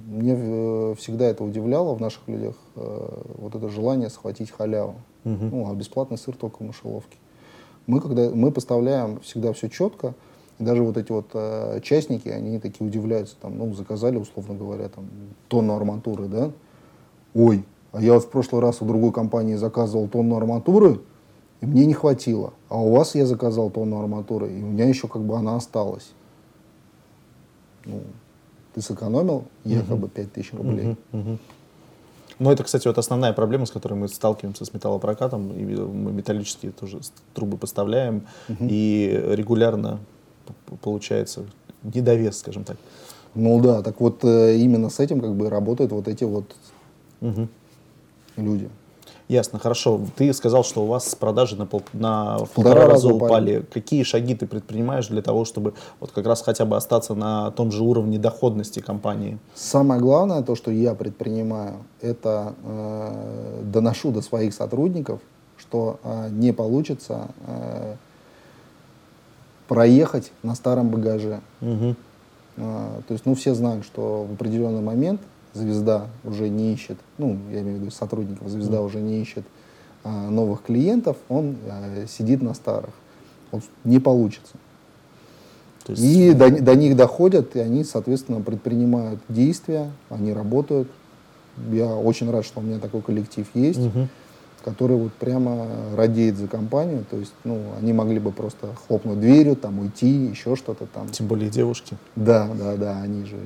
Мне 0.08 0.34
э, 0.36 0.94
всегда 0.98 1.26
это 1.26 1.44
удивляло 1.44 1.94
в 1.94 2.00
наших 2.00 2.26
людях, 2.26 2.56
э, 2.74 3.22
вот 3.36 3.54
это 3.54 3.68
желание 3.68 4.10
схватить 4.10 4.50
халяву. 4.50 4.96
Ну, 5.24 5.70
а 5.70 5.74
бесплатный 5.74 6.18
сыр 6.18 6.36
только 6.36 6.58
в 6.58 6.66
мышеловке. 6.66 7.16
Мы, 7.86 8.00
когда, 8.00 8.30
мы 8.30 8.50
поставляем 8.52 9.20
всегда 9.20 9.52
все 9.52 9.68
четко, 9.68 10.14
и 10.58 10.64
даже 10.64 10.82
вот 10.82 10.96
эти 10.96 11.12
вот 11.12 11.30
э, 11.34 11.80
частники, 11.82 12.28
они 12.28 12.58
такие 12.58 12.86
удивляются, 12.86 13.36
там, 13.40 13.56
ну, 13.56 13.72
заказали, 13.74 14.16
условно 14.16 14.54
говоря, 14.54 14.88
там, 14.88 15.06
тонну 15.48 15.74
арматуры, 15.74 16.26
да? 16.26 16.50
Ой, 17.34 17.64
а 17.92 18.02
я 18.02 18.14
вот 18.14 18.24
в 18.24 18.28
прошлый 18.28 18.60
раз 18.60 18.82
у 18.82 18.84
другой 18.84 19.12
компании 19.12 19.54
заказывал 19.54 20.08
тонну 20.08 20.36
арматуры, 20.36 21.00
и 21.60 21.66
мне 21.66 21.86
не 21.86 21.94
хватило. 21.94 22.52
А 22.68 22.80
у 22.80 22.92
вас 22.92 23.14
я 23.14 23.26
заказал 23.26 23.70
тонну 23.70 24.00
арматуры, 24.00 24.52
и 24.52 24.62
у 24.62 24.66
меня 24.66 24.86
еще 24.86 25.08
как 25.08 25.22
бы 25.22 25.36
она 25.36 25.56
осталась. 25.56 26.12
Ну, 27.84 28.02
ты 28.74 28.82
сэкономил 28.82 29.44
якобы 29.64 30.08
5000 30.08 30.52
рублей. 30.54 30.96
Ну, 32.38 32.50
это, 32.52 32.62
кстати, 32.62 32.86
вот 32.86 32.98
основная 32.98 33.32
проблема, 33.32 33.66
с 33.66 33.70
которой 33.70 33.94
мы 33.94 34.08
сталкиваемся 34.08 34.64
с 34.64 34.72
металлопрокатом. 34.72 35.52
И 35.52 35.64
мы 35.64 36.12
металлические 36.12 36.72
тоже 36.72 37.00
трубы 37.34 37.56
поставляем, 37.56 38.26
и 38.60 39.22
регулярно 39.34 39.98
получается 40.82 41.44
недовес, 41.82 42.38
скажем 42.38 42.64
так. 42.64 42.76
Ну 43.34 43.60
да, 43.60 43.82
так 43.82 44.00
вот 44.00 44.24
э, 44.24 44.56
именно 44.56 44.88
с 44.88 44.98
этим 45.00 45.20
как 45.20 45.34
бы 45.34 45.48
работают 45.50 45.92
вот 45.92 46.08
эти 46.08 46.24
вот 46.24 46.56
Мгм. 47.20 47.48
люди. 48.36 48.68
Ясно, 49.28 49.58
хорошо. 49.58 50.00
Ты 50.16 50.32
сказал, 50.32 50.64
что 50.64 50.84
у 50.84 50.86
вас 50.86 51.14
продажи 51.14 51.54
на, 51.56 51.66
пол- 51.66 51.82
на 51.92 52.38
в 52.38 52.50
полтора 52.50 52.82
раза 52.86 52.92
раза 52.92 53.08
упали. 53.08 53.26
упали. 53.58 53.66
Какие 53.72 54.02
шаги 54.02 54.34
ты 54.34 54.46
предпринимаешь 54.46 55.08
для 55.08 55.20
того, 55.20 55.44
чтобы 55.44 55.74
вот 56.00 56.12
как 56.12 56.26
раз 56.26 56.40
хотя 56.42 56.64
бы 56.64 56.76
остаться 56.76 57.14
на 57.14 57.50
том 57.50 57.70
же 57.70 57.82
уровне 57.82 58.18
доходности 58.18 58.80
компании? 58.80 59.38
Самое 59.54 60.00
главное, 60.00 60.42
то, 60.42 60.56
что 60.56 60.70
я 60.70 60.94
предпринимаю, 60.94 61.74
это 62.00 62.54
э, 62.64 63.62
доношу 63.64 64.12
до 64.12 64.22
своих 64.22 64.54
сотрудников, 64.54 65.20
что 65.58 66.00
э, 66.02 66.30
не 66.30 66.52
получится 66.52 67.28
э, 67.46 67.96
проехать 69.68 70.32
на 70.42 70.54
старом 70.54 70.88
багаже. 70.88 71.40
Мгм. 71.60 71.96
А, 72.56 73.00
То 73.06 73.12
есть, 73.12 73.26
ну, 73.26 73.34
все 73.34 73.54
знают, 73.54 73.84
что 73.84 74.26
в 74.28 74.32
определенный 74.32 74.80
момент 74.80 75.20
звезда 75.54 76.08
уже 76.24 76.48
не 76.48 76.72
ищет, 76.72 76.98
ну, 77.18 77.38
я 77.50 77.60
имею 77.60 77.78
в 77.78 77.80
виду 77.80 77.90
сотрудников, 77.90 78.48
звезда 78.48 78.82
уже 78.82 79.00
не 79.00 79.20
ищет 79.20 79.44
а, 80.04 80.30
новых 80.30 80.62
клиентов, 80.62 81.16
он 81.28 81.56
а, 81.68 82.06
сидит 82.06 82.42
на 82.42 82.54
старых. 82.54 82.94
Вот 83.50 83.62
не 83.84 83.98
получится. 83.98 84.56
То 85.84 85.92
есть, 85.92 86.04
И 86.04 86.32
до, 86.34 86.50
до 86.50 86.74
них 86.74 86.96
доходят, 86.96 87.56
и 87.56 87.60
они, 87.60 87.82
соответственно, 87.82 88.40
предпринимают 88.42 89.20
действия, 89.28 89.90
они 90.10 90.34
работают. 90.34 90.88
Я 91.70 91.94
очень 91.94 92.30
рад, 92.30 92.44
что 92.44 92.60
у 92.60 92.62
меня 92.62 92.78
такой 92.78 93.00
коллектив 93.00 93.46
есть, 93.54 93.80
мгм. 93.80 94.08
который 94.64 94.96
вот 94.98 95.12
прямо 95.14 95.66
радеет 95.96 96.36
за 96.36 96.46
компанию. 96.46 97.04
То 97.10 97.16
есть, 97.16 97.32
ну, 97.42 97.62
они 97.80 97.94
могли 97.94 98.18
бы 98.18 98.32
просто 98.32 98.68
хлопнуть 98.86 99.18
дверью, 99.18 99.56
там, 99.56 99.78
уйти, 99.78 100.26
еще 100.26 100.56
что-то 100.56 100.86
там. 100.86 101.08
Тем 101.08 101.26
более 101.26 101.48
девушки. 101.48 101.96
Да, 102.16 102.48
да, 102.58 102.76
да, 102.76 103.00
они 103.00 103.24
же... 103.24 103.38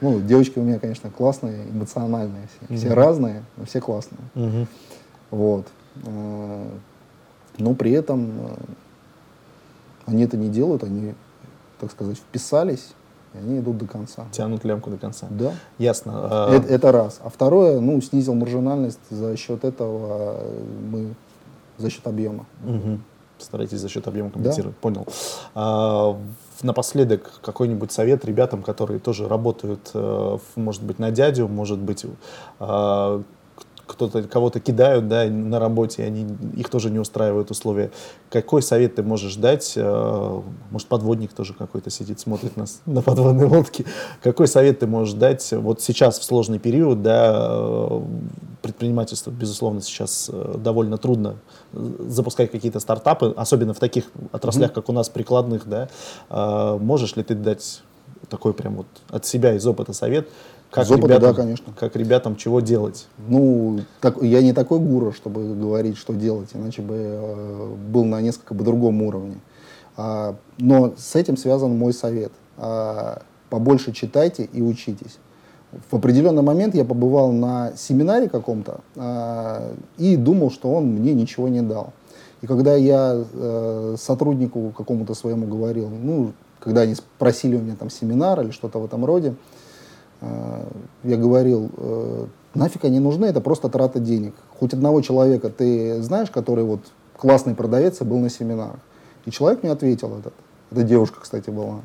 Ну, 0.00 0.20
девочки 0.20 0.58
у 0.58 0.62
меня, 0.62 0.78
конечно, 0.78 1.10
классные, 1.10 1.64
эмоциональные 1.70 2.48
все. 2.66 2.76
Все 2.76 2.86
Мгм. 2.88 2.94
разные, 2.96 3.42
но 3.56 3.64
все 3.64 3.80
классные. 3.80 4.20
Мгм. 4.34 4.66
Вот. 5.30 5.66
Э, 6.04 6.68
Но 7.58 7.74
при 7.74 7.92
этом 7.92 8.30
э, 8.38 8.54
они 10.04 10.24
это 10.24 10.36
не 10.36 10.50
делают, 10.50 10.84
они, 10.84 11.14
так 11.80 11.90
сказать, 11.90 12.18
вписались, 12.18 12.92
и 13.32 13.38
они 13.38 13.58
идут 13.60 13.78
до 13.78 13.86
конца. 13.86 14.26
Тянут 14.30 14.62
лямку 14.64 14.90
до 14.90 14.98
конца. 14.98 15.26
Да. 15.30 15.52
Ясно. 15.78 16.12
А, 16.14 16.54
Это, 16.54 16.68
это 16.68 16.92
раз. 16.92 17.18
А 17.24 17.30
второе, 17.30 17.80
ну, 17.80 17.98
снизил 18.02 18.34
маржинальность 18.34 19.00
за 19.10 19.34
счет 19.38 19.64
этого 19.64 20.36
э, 20.40 20.64
мы, 20.92 21.14
за 21.78 21.88
счет 21.88 22.06
объема. 22.06 22.44
Мгм. 22.62 23.02
Старайтесь 23.38 23.80
за 23.80 23.88
счет 23.88 24.06
объема 24.06 24.30
компенсировать. 24.30 24.76
Понял. 24.76 25.06
А, 25.54 26.18
напоследок 26.62 27.40
какой-нибудь 27.42 27.92
совет 27.92 28.24
ребятам, 28.24 28.62
которые 28.62 28.98
тоже 29.00 29.28
работают, 29.28 29.90
э, 29.94 30.38
может 30.56 30.82
быть, 30.82 30.98
на 30.98 31.10
дядю, 31.10 31.48
может 31.48 31.78
быть, 31.78 32.04
к- 32.58 33.22
кто-то 33.86 34.24
кого-то 34.24 34.58
кидают, 34.58 35.06
да, 35.06 35.26
на 35.26 35.60
работе, 35.60 36.02
они 36.04 36.26
их 36.56 36.68
тоже 36.70 36.90
не 36.90 36.98
устраивают 36.98 37.50
условия. 37.52 37.92
Какой 38.30 38.60
совет 38.60 38.96
ты 38.96 39.02
можешь 39.04 39.36
дать? 39.36 39.74
э, 39.76 40.40
Может, 40.70 40.88
подводник 40.88 41.32
тоже 41.32 41.54
какой-то 41.54 41.90
сидит, 41.90 42.18
смотрит 42.18 42.56
нас 42.56 42.80
на 42.86 43.00
подводной 43.00 43.46
лодке. 43.46 43.84
Какой 44.22 44.48
совет 44.48 44.80
ты 44.80 44.86
можешь 44.88 45.14
дать 45.14 45.52
вот 45.52 45.80
сейчас 45.80 46.18
в 46.18 46.24
сложный 46.24 46.58
период, 46.58 47.02
да, 47.02 47.88
предпринимательство, 48.66 49.30
безусловно, 49.30 49.80
сейчас 49.80 50.28
э, 50.32 50.54
довольно 50.58 50.98
трудно 50.98 51.36
э, 51.72 52.06
запускать 52.08 52.50
какие-то 52.50 52.80
стартапы, 52.80 53.32
особенно 53.36 53.74
в 53.74 53.78
таких 53.78 54.06
отраслях, 54.32 54.72
как 54.72 54.88
у 54.88 54.92
нас, 54.92 55.08
прикладных, 55.08 55.68
да. 55.68 55.88
А, 56.28 56.76
Можешь 56.78 57.14
ли 57.16 57.22
ты 57.22 57.34
дать 57.34 57.82
такой 58.28 58.54
прям 58.54 58.76
вот 58.76 58.86
от 59.08 59.24
себя 59.24 59.54
из 59.54 59.64
опыта 59.66 59.92
совет, 59.92 60.28
как 60.70 60.84
Из 60.84 60.90
опыта, 60.90 61.06
ребятам, 61.14 61.30
да, 61.30 61.34
конечно. 61.42 61.72
как 61.78 61.94
ребятам 61.94 62.36
чего 62.36 62.60
делать? 62.60 63.06
Ну, 63.28 63.80
так, 64.00 64.20
я 64.20 64.42
не 64.42 64.52
такой 64.52 64.80
гуру, 64.80 65.12
чтобы 65.12 65.54
говорить, 65.54 65.96
что 65.96 66.12
делать, 66.12 66.50
иначе 66.54 66.82
бы 66.82 66.94
э, 66.96 67.74
был 67.88 68.04
на 68.04 68.20
несколько 68.20 68.54
бы 68.54 68.64
другом 68.64 69.00
уровне. 69.02 69.38
А, 69.96 70.36
но 70.58 70.94
с 70.96 71.14
этим 71.14 71.36
связан 71.36 71.76
мой 71.76 71.92
совет. 71.92 72.32
А, 72.56 73.22
побольше 73.48 73.92
читайте 73.92 74.44
и 74.44 74.60
учитесь. 74.60 75.18
В 75.90 75.96
определенный 75.96 76.42
момент 76.42 76.74
я 76.74 76.84
побывал 76.84 77.32
на 77.32 77.72
семинаре 77.76 78.28
каком-то 78.28 78.80
а, 78.96 79.74
и 79.98 80.16
думал, 80.16 80.50
что 80.50 80.72
он 80.72 80.86
мне 80.86 81.12
ничего 81.12 81.48
не 81.48 81.62
дал. 81.62 81.92
И 82.42 82.46
когда 82.46 82.74
я 82.74 83.24
э, 83.32 83.96
сотруднику 83.98 84.72
какому-то 84.76 85.14
своему 85.14 85.46
говорил, 85.46 85.88
ну, 85.88 86.32
когда 86.60 86.82
они 86.82 86.94
спросили 86.94 87.56
у 87.56 87.60
меня 87.60 87.76
там 87.76 87.90
семинар 87.90 88.40
или 88.42 88.50
что-то 88.50 88.78
в 88.78 88.84
этом 88.84 89.04
роде, 89.04 89.34
э, 90.20 90.64
я 91.04 91.16
говорил, 91.16 91.70
э, 91.76 92.26
нафиг 92.54 92.84
они 92.84 93.00
нужны, 93.00 93.26
это 93.26 93.40
просто 93.40 93.68
трата 93.68 94.00
денег. 94.00 94.34
Хоть 94.58 94.74
одного 94.74 95.00
человека 95.00 95.48
ты 95.48 96.02
знаешь, 96.02 96.30
который 96.30 96.64
вот 96.64 96.80
классный 97.16 97.54
продавец 97.54 98.00
и 98.00 98.04
был 98.04 98.18
на 98.18 98.28
семинарах. 98.28 98.80
И 99.24 99.30
человек 99.30 99.62
мне 99.62 99.72
ответил 99.72 100.16
этот, 100.18 100.34
это 100.70 100.82
девушка, 100.82 101.20
кстати, 101.20 101.50
была, 101.50 101.80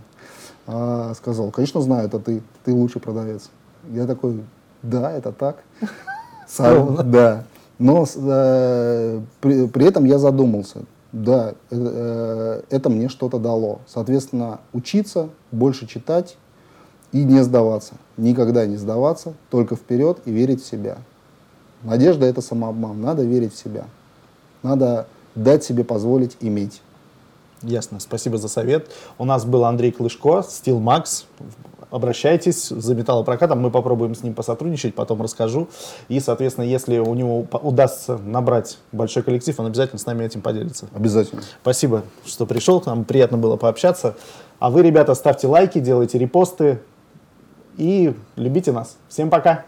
А, 0.67 1.13
сказал, 1.15 1.49
конечно 1.51 1.81
знаю, 1.81 2.07
это 2.07 2.19
ты, 2.19 2.43
ты 2.65 2.73
лучший 2.73 3.01
продавец. 3.01 3.49
Я 3.89 4.07
такой, 4.07 4.43
да, 4.83 5.11
это 5.11 5.31
так. 5.31 5.63
Сам- 6.47 7.09
Да. 7.11 7.43
Но 7.79 8.05
э, 8.15 9.21
при, 9.39 9.67
при 9.67 9.85
этом 9.87 10.05
я 10.05 10.19
задумался, 10.19 10.83
да, 11.11 11.55
э, 11.71 11.75
э, 11.75 12.61
это 12.69 12.89
мне 12.91 13.09
что-то 13.09 13.39
дало. 13.39 13.79
Соответственно, 13.87 14.59
учиться, 14.71 15.29
больше 15.51 15.87
читать 15.87 16.37
и 17.11 17.23
не 17.23 17.43
сдаваться. 17.43 17.95
Никогда 18.17 18.67
не 18.67 18.77
сдаваться, 18.77 19.33
только 19.49 19.75
вперед 19.75 20.19
и 20.25 20.31
верить 20.31 20.61
в 20.63 20.67
себя. 20.67 20.97
Надежда– 21.83 22.25
это 22.27 22.41
самообман, 22.41 23.01
надо 23.01 23.23
верить 23.23 23.53
в 23.53 23.57
себя. 23.57 23.85
Надо 24.61 25.07
дать 25.33 25.63
себе 25.63 25.83
позволить 25.83 26.37
иметь. 26.39 26.83
Ясно, 27.63 27.99
спасибо 27.99 28.37
за 28.37 28.47
совет. 28.47 28.91
У 29.17 29.25
нас 29.25 29.43
был 29.43 29.65
Андрей 29.65 29.91
Клышко, 29.91 30.43
Steel 30.47 30.79
Max. 30.79 31.25
Обращайтесь 31.91 32.69
за 32.69 32.95
металлопрокатом, 32.95 33.59
мы 33.59 33.69
попробуем 33.69 34.15
с 34.15 34.23
ним 34.23 34.33
посотрудничать, 34.33 34.95
потом 34.95 35.21
расскажу. 35.21 35.67
И, 36.07 36.19
соответственно, 36.21 36.65
если 36.65 36.97
у 36.99 37.13
него 37.13 37.45
удастся 37.61 38.17
набрать 38.17 38.77
большой 38.93 39.23
коллектив, 39.23 39.59
он 39.59 39.67
обязательно 39.67 39.99
с 39.99 40.05
нами 40.05 40.23
этим 40.23 40.41
поделится. 40.41 40.87
Обязательно. 40.93 41.41
Спасибо, 41.61 42.03
что 42.25 42.45
пришел 42.45 42.79
к 42.79 42.85
нам, 42.85 43.03
приятно 43.03 43.37
было 43.37 43.57
пообщаться. 43.57 44.15
А 44.59 44.69
вы, 44.69 44.83
ребята, 44.83 45.13
ставьте 45.15 45.47
лайки, 45.47 45.79
делайте 45.79 46.17
репосты 46.17 46.79
и 47.77 48.15
любите 48.37 48.71
нас. 48.71 48.97
Всем 49.09 49.29
пока! 49.29 49.65